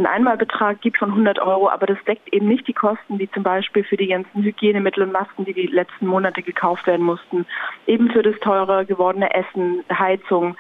Einmalbetrag 0.06 0.82
gibt 0.82 0.98
von 0.98 1.10
100 1.10 1.40
Euro, 1.40 1.70
aber 1.70 1.86
das 1.86 1.98
deckt 2.06 2.34
eben 2.34 2.48
nicht 2.48 2.68
die 2.68 2.74
Kosten, 2.74 3.20
wie 3.20 3.30
zum 3.32 3.44
Beispiel 3.44 3.84
für 3.84 3.98
die 3.98 4.08
ganzen 4.08 4.44
Hygienemittel 4.44 5.04
und 5.04 5.12
Masken, 5.12 5.46
die 5.46 5.54
die 5.54 5.68
letzten 5.68 6.08
Monate 6.08 6.42
gekauft 6.42 6.88
werden 6.88 7.06
mussten, 7.06 7.46
eben 7.88 8.10
für 8.10 8.22
das 8.22 8.40
teurer 8.40 8.86
gewordene 8.86 9.34
Essen, 9.34 9.84
Heizung. 9.92 10.56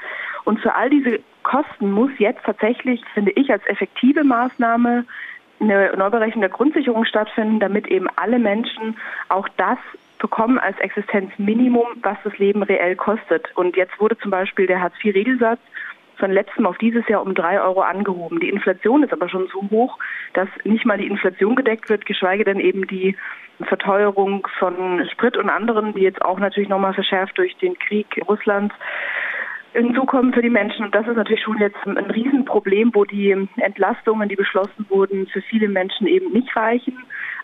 Und 0.45 0.59
für 0.59 0.75
all 0.75 0.89
diese 0.89 1.19
Kosten 1.43 1.91
muss 1.91 2.12
jetzt 2.17 2.43
tatsächlich, 2.43 3.01
finde 3.13 3.31
ich, 3.31 3.51
als 3.51 3.65
effektive 3.67 4.23
Maßnahme 4.23 5.05
eine 5.59 5.93
Neuberechnung 5.97 6.41
der 6.41 6.49
Grundsicherung 6.49 7.05
stattfinden, 7.05 7.59
damit 7.59 7.88
eben 7.88 8.07
alle 8.15 8.39
Menschen 8.39 8.97
auch 9.29 9.47
das 9.57 9.77
bekommen 10.19 10.60
als 10.60 10.77
Existenzminimum, 10.79 11.88
was 12.03 12.17
das 12.23 12.38
Leben 12.38 12.62
reell 12.63 12.95
kostet. 12.95 13.47
Und 13.55 13.75
jetzt 13.75 13.99
wurde 13.99 14.17
zum 14.17 14.32
Beispiel 14.32 14.67
der 14.67 14.82
Hartz-IV-Regelsatz 14.82 15.60
von 16.17 16.32
letztem 16.32 16.65
auf 16.65 16.77
dieses 16.77 17.08
Jahr 17.08 17.21
um 17.21 17.34
drei 17.34 17.62
Euro 17.62 17.82
angehoben. 17.82 18.39
Die 18.39 18.49
Inflation 18.49 19.03
ist 19.03 19.13
aber 19.13 19.29
schon 19.29 19.47
so 19.47 19.62
hoch, 19.71 19.97
dass 20.34 20.49
nicht 20.65 20.86
mal 20.86 20.97
die 20.97 21.08
Inflation 21.08 21.55
gedeckt 21.55 21.89
wird, 21.89 22.05
geschweige 22.05 22.43
denn 22.43 22.60
eben 22.60 22.86
die 22.88 23.15
Verteuerung 23.63 24.47
von 24.60 25.08
Sprit 25.12 25.38
und 25.38 25.49
anderen, 25.49 25.93
die 25.93 26.01
jetzt 26.01 26.21
auch 26.21 26.39
natürlich 26.39 26.69
nochmal 26.69 26.93
verschärft 26.93 27.38
durch 27.38 27.55
den 27.58 27.77
Krieg 27.79 28.21
Russlands 28.27 28.75
hinzukommen 29.73 30.34
für 30.34 30.41
die 30.41 30.49
Menschen. 30.49 30.86
Und 30.86 30.95
das 30.95 31.08
ist 31.08 31.15
natürlich 31.15 31.43
schon 31.43 31.58
jetzt 31.60 31.77
ein 31.86 31.97
Riesenproblem, 31.97 32.91
wo 32.93 33.05
die 33.05 33.32
Entlastungen, 33.58 34.27
die 34.27 34.36
beschlossen 34.36 34.86
wurden, 34.89 35.27
für 35.27 35.41
viele 35.41 35.69
Menschen 35.69 36.08
eben 36.08 36.32
nicht 36.32 36.55
reichen 36.55 36.97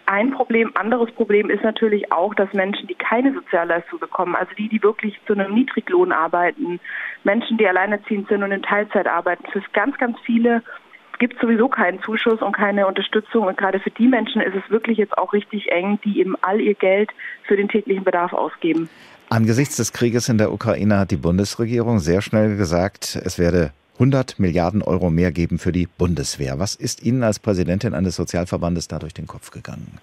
ein 0.05 0.31
Problem. 0.31 0.71
Anderes 0.75 1.11
Problem 1.11 1.49
ist 1.49 1.63
natürlich 1.63 2.11
auch, 2.11 2.33
dass 2.35 2.51
Menschen, 2.53 2.87
die 2.87 2.95
keine 2.95 3.33
Sozialleistung 3.33 3.99
bekommen, 3.99 4.35
also 4.35 4.51
die, 4.57 4.69
die 4.69 4.81
wirklich 4.81 5.19
zu 5.27 5.33
einem 5.33 5.53
Niedriglohn 5.53 6.11
arbeiten, 6.11 6.79
Menschen, 7.23 7.57
die 7.57 7.67
alleinerziehend 7.67 8.27
sind 8.27 8.43
und 8.43 8.51
in 8.51 8.61
Teilzeit 8.61 9.07
arbeiten, 9.07 9.45
für 9.51 9.61
ganz, 9.73 9.97
ganz 9.97 10.17
viele 10.25 10.63
gibt 11.19 11.35
es 11.35 11.41
sowieso 11.41 11.69
keinen 11.69 12.01
Zuschuss 12.01 12.41
und 12.41 12.53
keine 12.53 12.87
Unterstützung. 12.87 13.47
Und 13.47 13.57
gerade 13.57 13.79
für 13.79 13.91
die 13.91 14.07
Menschen 14.07 14.41
ist 14.41 14.55
es 14.55 14.69
wirklich 14.69 14.97
jetzt 14.97 15.17
auch 15.17 15.33
richtig 15.33 15.71
eng, 15.71 15.99
die 16.03 16.19
eben 16.19 16.35
all 16.41 16.59
ihr 16.59 16.75
Geld 16.75 17.09
für 17.43 17.55
den 17.55 17.69
täglichen 17.69 18.03
Bedarf 18.03 18.33
ausgeben. 18.33 18.89
Angesichts 19.29 19.77
des 19.77 19.93
Krieges 19.93 20.29
in 20.29 20.37
der 20.37 20.51
Ukraine 20.51 20.99
hat 20.99 21.11
die 21.11 21.17
Bundesregierung 21.17 21.99
sehr 21.99 22.21
schnell 22.21 22.57
gesagt, 22.57 23.19
es 23.23 23.39
werde 23.39 23.71
100 23.95 24.39
Milliarden 24.39 24.81
Euro 24.81 25.09
mehr 25.09 25.31
geben 25.31 25.57
für 25.57 25.71
die 25.71 25.87
Bundeswehr. 25.87 26.59
Was 26.59 26.75
ist 26.75 27.03
Ihnen 27.03 27.23
als 27.23 27.39
Präsidentin 27.39 27.93
eines 27.93 28.15
Sozialverbandes 28.15 28.87
da 28.87 28.99
durch 28.99 29.13
den 29.13 29.27
Kopf 29.27 29.51
gegangen? 29.51 29.99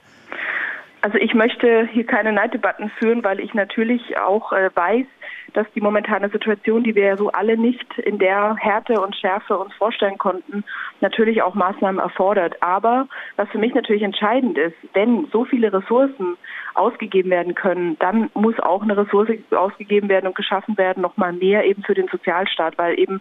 Also 1.03 1.19
ich 1.19 1.35
möchte 1.35 1.89
hier 1.93 2.07
keine 2.07 2.33
Neiddebatten 2.33 2.91
führen, 2.99 3.25
weil 3.25 3.41
ich 3.41 3.55
natürlich 3.55 4.17
auch 4.19 4.53
äh, 4.53 4.71
weiß, 4.73 5.05
dass 5.53 5.67
die 5.75 5.81
momentane 5.81 6.29
Situation, 6.31 6.85
die 6.85 6.95
wir 6.95 7.05
ja 7.05 7.17
so 7.17 7.31
alle 7.33 7.57
nicht 7.57 7.99
in 7.99 8.19
der 8.19 8.57
Härte 8.57 9.01
und 9.01 9.17
Schärfe 9.17 9.59
uns 9.59 9.75
vorstellen 9.75 10.17
konnten, 10.17 10.65
natürlich 11.01 11.43
auch 11.43 11.55
Maßnahmen 11.55 12.01
erfordert. 12.01 12.63
Aber 12.63 13.09
was 13.37 13.49
für 13.51 13.59
mich 13.59 13.75
natürlich 13.75 14.03
entscheidend 14.03 14.57
ist, 14.57 14.77
wenn 14.95 15.27
so 15.33 15.45
viele 15.45 15.73
Ressourcen 15.73 16.37
ausgegeben 16.75 17.31
werden 17.31 17.55
können, 17.55 17.99
dann 17.99 18.31
muss 18.35 18.59
auch 18.61 18.83
eine 18.83 18.97
Ressource 18.97 19.31
ausgegeben 19.51 20.09
werden 20.09 20.27
und 20.27 20.35
geschaffen 20.35 20.77
werden, 20.79 21.03
nochmal 21.03 21.33
mehr 21.33 21.65
eben 21.65 21.83
für 21.83 21.95
den 21.95 22.09
Sozialstaat, 22.09 22.79
weil 22.79 22.99
eben 22.99 23.21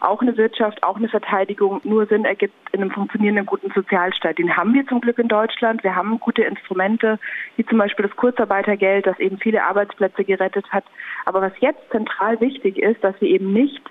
auch 0.00 0.20
eine 0.20 0.36
Wirtschaft, 0.36 0.82
auch 0.82 0.96
eine 0.96 1.08
Verteidigung 1.08 1.80
nur 1.84 2.06
Sinn 2.06 2.24
ergibt 2.24 2.54
in 2.72 2.80
einem 2.80 2.90
funktionierenden 2.90 3.46
guten 3.46 3.70
Sozialstaat. 3.70 4.38
Den 4.38 4.56
haben 4.56 4.74
wir 4.74 4.86
zum 4.86 5.00
Glück 5.00 5.18
in 5.18 5.28
Deutschland. 5.28 5.84
Wir 5.84 5.94
haben 5.94 6.18
gute 6.18 6.42
Instrumente, 6.42 7.18
wie 7.56 7.64
zum 7.64 7.78
Beispiel 7.78 8.06
das 8.06 8.16
Kurzarbeitergeld, 8.16 9.06
das 9.06 9.18
eben 9.20 9.38
viele 9.38 9.62
Arbeitsplätze 9.62 10.24
gerettet 10.24 10.66
hat. 10.72 10.84
Aber 11.24 11.40
was 11.40 11.52
jetzt 11.60 11.88
zentral 11.90 12.40
wichtig 12.40 12.78
ist, 12.78 13.02
dass 13.04 13.18
wir 13.20 13.28
eben 13.28 13.52
nicht 13.52 13.82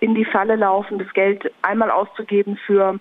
in 0.00 0.14
die 0.14 0.24
Falle 0.24 0.56
laufen, 0.56 0.98
das 0.98 1.12
Geld 1.12 1.50
einmal 1.62 1.90
auszugeben 1.90 2.58
für 2.66 2.98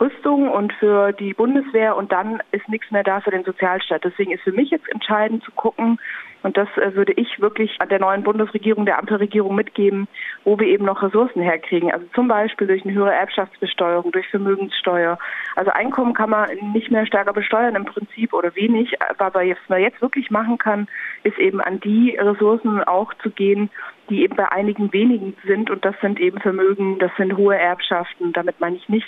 Rüstung 0.00 0.50
und 0.50 0.72
für 0.74 1.12
die 1.12 1.34
Bundeswehr 1.34 1.96
und 1.96 2.12
dann 2.12 2.42
ist 2.52 2.68
nichts 2.68 2.90
mehr 2.90 3.04
da 3.04 3.20
für 3.20 3.30
den 3.30 3.44
Sozialstaat. 3.44 4.04
Deswegen 4.04 4.32
ist 4.32 4.42
für 4.42 4.52
mich 4.52 4.70
jetzt 4.70 4.88
entscheidend 4.90 5.44
zu 5.44 5.52
gucken, 5.52 5.98
und 6.42 6.56
das 6.56 6.68
äh, 6.76 6.94
würde 6.94 7.12
ich 7.12 7.40
wirklich 7.40 7.80
an 7.80 7.88
der 7.88 7.98
neuen 7.98 8.22
Bundesregierung, 8.22 8.86
der 8.86 8.98
Ampelregierung 8.98 9.54
mitgeben, 9.54 10.08
wo 10.44 10.58
wir 10.58 10.68
eben 10.68 10.84
noch 10.84 11.02
Ressourcen 11.02 11.42
herkriegen. 11.42 11.90
Also 11.92 12.06
zum 12.14 12.28
Beispiel 12.28 12.66
durch 12.66 12.84
eine 12.84 12.94
höhere 12.94 13.12
Erbschaftsbesteuerung, 13.12 14.12
durch 14.12 14.28
Vermögenssteuer. 14.28 15.18
Also 15.56 15.72
Einkommen 15.72 16.14
kann 16.14 16.30
man 16.30 16.48
nicht 16.72 16.90
mehr 16.90 17.06
stärker 17.06 17.32
besteuern 17.32 17.74
im 17.74 17.84
Prinzip 17.84 18.32
oder 18.32 18.54
wenig. 18.54 18.94
Aber 19.18 19.40
was 19.40 19.58
man 19.68 19.80
jetzt 19.80 20.00
wirklich 20.00 20.30
machen 20.30 20.58
kann, 20.58 20.86
ist 21.24 21.38
eben 21.38 21.60
an 21.60 21.80
die 21.80 22.16
Ressourcen 22.16 22.84
auch 22.84 23.12
zu 23.14 23.30
gehen, 23.30 23.70
die 24.08 24.22
eben 24.22 24.36
bei 24.36 24.50
einigen 24.50 24.92
wenigen 24.92 25.36
sind. 25.46 25.70
Und 25.70 25.84
das 25.84 25.94
sind 26.00 26.20
eben 26.20 26.40
Vermögen, 26.40 26.98
das 26.98 27.10
sind 27.16 27.36
hohe 27.36 27.56
Erbschaften. 27.56 28.32
Damit 28.32 28.60
meine 28.60 28.76
ich 28.76 28.88
nicht 28.88 29.06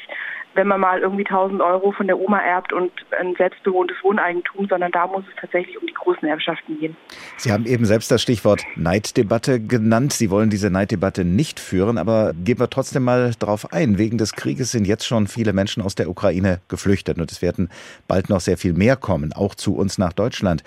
wenn 0.55 0.67
man 0.67 0.81
mal 0.81 1.01
irgendwie 1.01 1.25
1000 1.25 1.61
Euro 1.61 1.93
von 1.93 2.07
der 2.07 2.19
Oma 2.19 2.41
erbt 2.41 2.73
und 2.73 2.91
ein 3.19 3.35
selbstbewohntes 3.37 3.97
Wohneigentum, 4.03 4.67
sondern 4.69 4.91
da 4.91 5.07
muss 5.07 5.25
es 5.29 5.41
tatsächlich 5.41 5.81
um 5.81 5.87
die 5.87 5.95
großen 5.95 6.27
Erbschaften 6.27 6.79
gehen. 6.79 6.97
Sie 7.37 7.53
haben 7.53 7.67
eben 7.67 7.85
selbst 7.85 8.11
das 8.11 8.23
Stichwort 8.23 8.65
Neiddebatte 8.77 9.61
genannt. 9.61 10.13
Sie 10.13 10.31
wollen 10.31 10.51
diese 10.51 10.71
Neiddebatte 10.71 11.25
nicht 11.25 11.61
führen, 11.61 11.99
aber 11.99 12.33
gehen 12.35 12.59
wir 12.59 12.69
trotzdem 12.69 13.05
mal 13.05 13.33
drauf 13.39 13.73
ein. 13.73 13.99
Wegen 13.99 14.19
des 14.19 14.33
Krieges 14.33 14.73
sind 14.73 14.87
jetzt 14.87 15.07
schon 15.07 15.27
viele 15.27 15.53
Menschen 15.53 15.83
aus 15.83 15.95
der 15.95 16.09
Ukraine 16.09 16.61
geflüchtet 16.69 17.19
und 17.19 17.31
es 17.31 17.43
werden 17.43 17.71
bald 18.09 18.29
noch 18.29 18.41
sehr 18.41 18.59
viel 18.59 18.73
mehr 18.73 18.97
kommen, 18.97 19.33
auch 19.33 19.55
zu 19.55 19.77
uns 19.77 19.99
nach 19.99 20.13
Deutschland. 20.13 20.65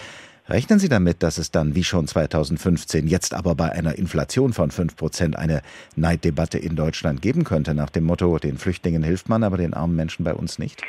Rechnen 0.50 0.78
Sie 0.78 0.90
damit, 0.90 1.24
dass 1.24 1.38
es 1.38 1.52
dann 1.52 1.74
wie 1.74 1.86
schon 1.86 2.06
2015, 2.06 3.08
jetzt 3.08 3.34
aber 3.34 3.56
bei 3.56 3.72
einer 3.72 3.98
Inflation 3.98 4.52
von 4.52 4.72
5 4.72 4.98
Prozent, 4.98 5.38
eine 5.38 5.62
Neiddebatte 5.96 6.58
in 6.58 6.76
Deutschland 6.76 7.22
geben 7.22 7.46
könnte, 7.46 7.74
nach 7.74 7.90
dem 7.90 8.04
Motto, 8.04 8.38
den 8.40 8.58
Flüchtlingen 8.58 9.04
hilft 9.04 9.30
man, 9.30 9.44
aber 9.46 9.56
den 9.56 9.74
armen 9.74 9.96
Menschen 9.96 10.26
bei 10.26 10.34
uns 10.34 10.60
nicht? 10.60 10.84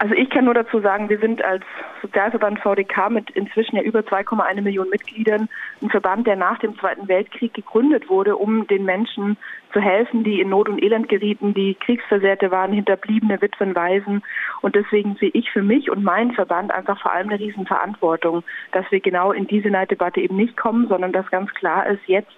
Also 0.00 0.14
ich 0.14 0.28
kann 0.28 0.44
nur 0.44 0.54
dazu 0.54 0.80
sagen, 0.80 1.08
wir 1.08 1.18
sind 1.18 1.42
als 1.42 1.64
Sozialverband 2.02 2.60
VDK 2.60 3.10
mit 3.10 3.30
inzwischen 3.30 3.76
ja 3.76 3.82
über 3.82 4.00
2,1 4.00 4.60
Millionen 4.60 4.90
Mitgliedern 4.90 5.48
ein 5.82 5.90
Verband, 5.90 6.26
der 6.26 6.36
nach 6.36 6.58
dem 6.58 6.78
Zweiten 6.78 7.08
Weltkrieg 7.08 7.54
gegründet 7.54 8.08
wurde, 8.10 8.36
um 8.36 8.66
den 8.66 8.84
Menschen 8.84 9.38
zu 9.72 9.80
helfen, 9.80 10.24
die 10.24 10.40
in 10.40 10.50
Not 10.50 10.68
und 10.68 10.82
Elend 10.82 11.08
gerieten, 11.08 11.54
die 11.54 11.74
Kriegsversehrte 11.74 12.50
waren, 12.50 12.72
Hinterbliebene, 12.72 13.40
Witwen, 13.40 13.74
Waisen. 13.74 14.22
Und 14.60 14.74
deswegen 14.74 15.16
sehe 15.16 15.30
ich 15.32 15.50
für 15.50 15.62
mich 15.62 15.90
und 15.90 16.02
meinen 16.02 16.32
Verband 16.32 16.72
einfach 16.72 17.00
vor 17.00 17.12
allem 17.12 17.28
eine 17.28 17.38
Riesenverantwortung, 17.38 18.42
dass 18.72 18.84
wir 18.90 19.00
genau 19.00 19.32
in 19.32 19.46
diese 19.46 19.68
Neiddebatte 19.68 20.20
eben 20.20 20.36
nicht 20.36 20.56
kommen, 20.56 20.88
sondern 20.88 21.12
dass 21.12 21.30
ganz 21.30 21.52
klar 21.54 21.86
ist, 21.86 22.02
jetzt 22.06 22.32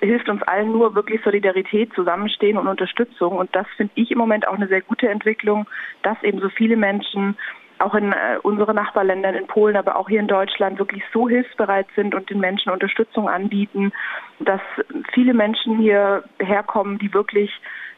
hilft 0.00 0.28
uns 0.28 0.42
allen 0.42 0.72
nur 0.72 0.94
wirklich 0.94 1.20
Solidarität, 1.22 1.92
Zusammenstehen 1.94 2.56
und 2.56 2.68
Unterstützung. 2.68 3.36
Und 3.36 3.54
das 3.54 3.66
finde 3.76 3.92
ich 3.96 4.10
im 4.10 4.18
Moment 4.18 4.46
auch 4.46 4.54
eine 4.54 4.68
sehr 4.68 4.82
gute 4.82 5.08
Entwicklung, 5.08 5.66
dass 6.02 6.22
eben 6.22 6.40
so 6.40 6.48
viele 6.48 6.76
Menschen 6.76 7.36
auch 7.80 7.94
in 7.94 8.12
äh, 8.12 8.38
unseren 8.42 8.76
Nachbarländern, 8.76 9.34
in 9.34 9.46
Polen, 9.46 9.76
aber 9.76 9.96
auch 9.96 10.08
hier 10.08 10.20
in 10.20 10.28
Deutschland 10.28 10.78
wirklich 10.78 11.02
so 11.12 11.28
hilfsbereit 11.28 11.86
sind 11.96 12.14
und 12.14 12.30
den 12.30 12.40
Menschen 12.40 12.72
Unterstützung 12.72 13.28
anbieten, 13.28 13.92
dass 14.40 14.60
viele 15.12 15.34
Menschen 15.34 15.78
hier 15.78 16.24
herkommen, 16.38 16.98
die 16.98 17.12
wirklich 17.12 17.50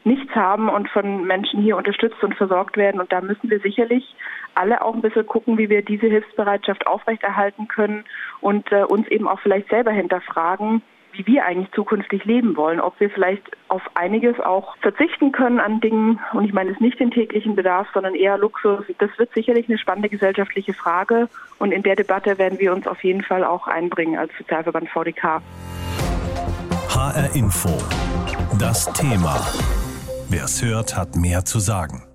nichts 0.04 0.34
haben 0.34 0.68
und 0.68 0.88
von 0.88 1.26
Menschen 1.26 1.60
hier 1.60 1.76
unterstützt 1.76 2.22
und 2.22 2.34
versorgt 2.34 2.76
werden. 2.76 3.00
Und 3.00 3.12
da 3.12 3.20
müssen 3.20 3.50
wir 3.50 3.60
sicherlich 3.60 4.14
alle 4.54 4.82
auch 4.82 4.94
ein 4.94 5.02
bisschen 5.02 5.26
gucken, 5.26 5.58
wie 5.58 5.68
wir 5.68 5.82
diese 5.82 6.06
Hilfsbereitschaft 6.06 6.86
aufrechterhalten 6.86 7.68
können 7.68 8.04
und 8.40 8.70
äh, 8.72 8.84
uns 8.84 9.06
eben 9.08 9.28
auch 9.28 9.40
vielleicht 9.40 9.68
selber 9.68 9.90
hinterfragen, 9.90 10.82
wie 11.12 11.26
wir 11.26 11.44
eigentlich 11.44 11.70
zukünftig 11.72 12.24
leben 12.24 12.56
wollen, 12.56 12.80
ob 12.80 12.98
wir 13.00 13.10
vielleicht 13.10 13.42
auf 13.68 13.82
einiges 13.94 14.38
auch 14.40 14.76
verzichten 14.78 15.32
können 15.32 15.60
an 15.60 15.80
Dingen. 15.80 16.20
Und 16.32 16.44
ich 16.44 16.52
meine 16.52 16.70
es 16.70 16.80
nicht 16.80 16.98
den 17.00 17.10
täglichen 17.10 17.56
Bedarf, 17.56 17.88
sondern 17.92 18.14
eher 18.14 18.38
Luxus. 18.38 18.84
Das 18.98 19.10
wird 19.18 19.32
sicherlich 19.34 19.68
eine 19.68 19.78
spannende 19.78 20.08
gesellschaftliche 20.08 20.74
Frage. 20.74 21.28
Und 21.58 21.72
in 21.72 21.82
der 21.82 21.96
Debatte 21.96 22.38
werden 22.38 22.58
wir 22.58 22.72
uns 22.72 22.86
auf 22.86 23.02
jeden 23.04 23.22
Fall 23.22 23.44
auch 23.44 23.66
einbringen 23.66 24.18
als 24.18 24.32
Sozialverband 24.38 24.88
VDK. 24.88 25.40
HR 26.88 27.34
Info. 27.34 27.70
Das 28.58 28.92
Thema. 28.92 29.36
Wer 30.28 30.44
es 30.44 30.62
hört, 30.62 30.96
hat 30.96 31.16
mehr 31.16 31.44
zu 31.44 31.58
sagen. 31.58 32.09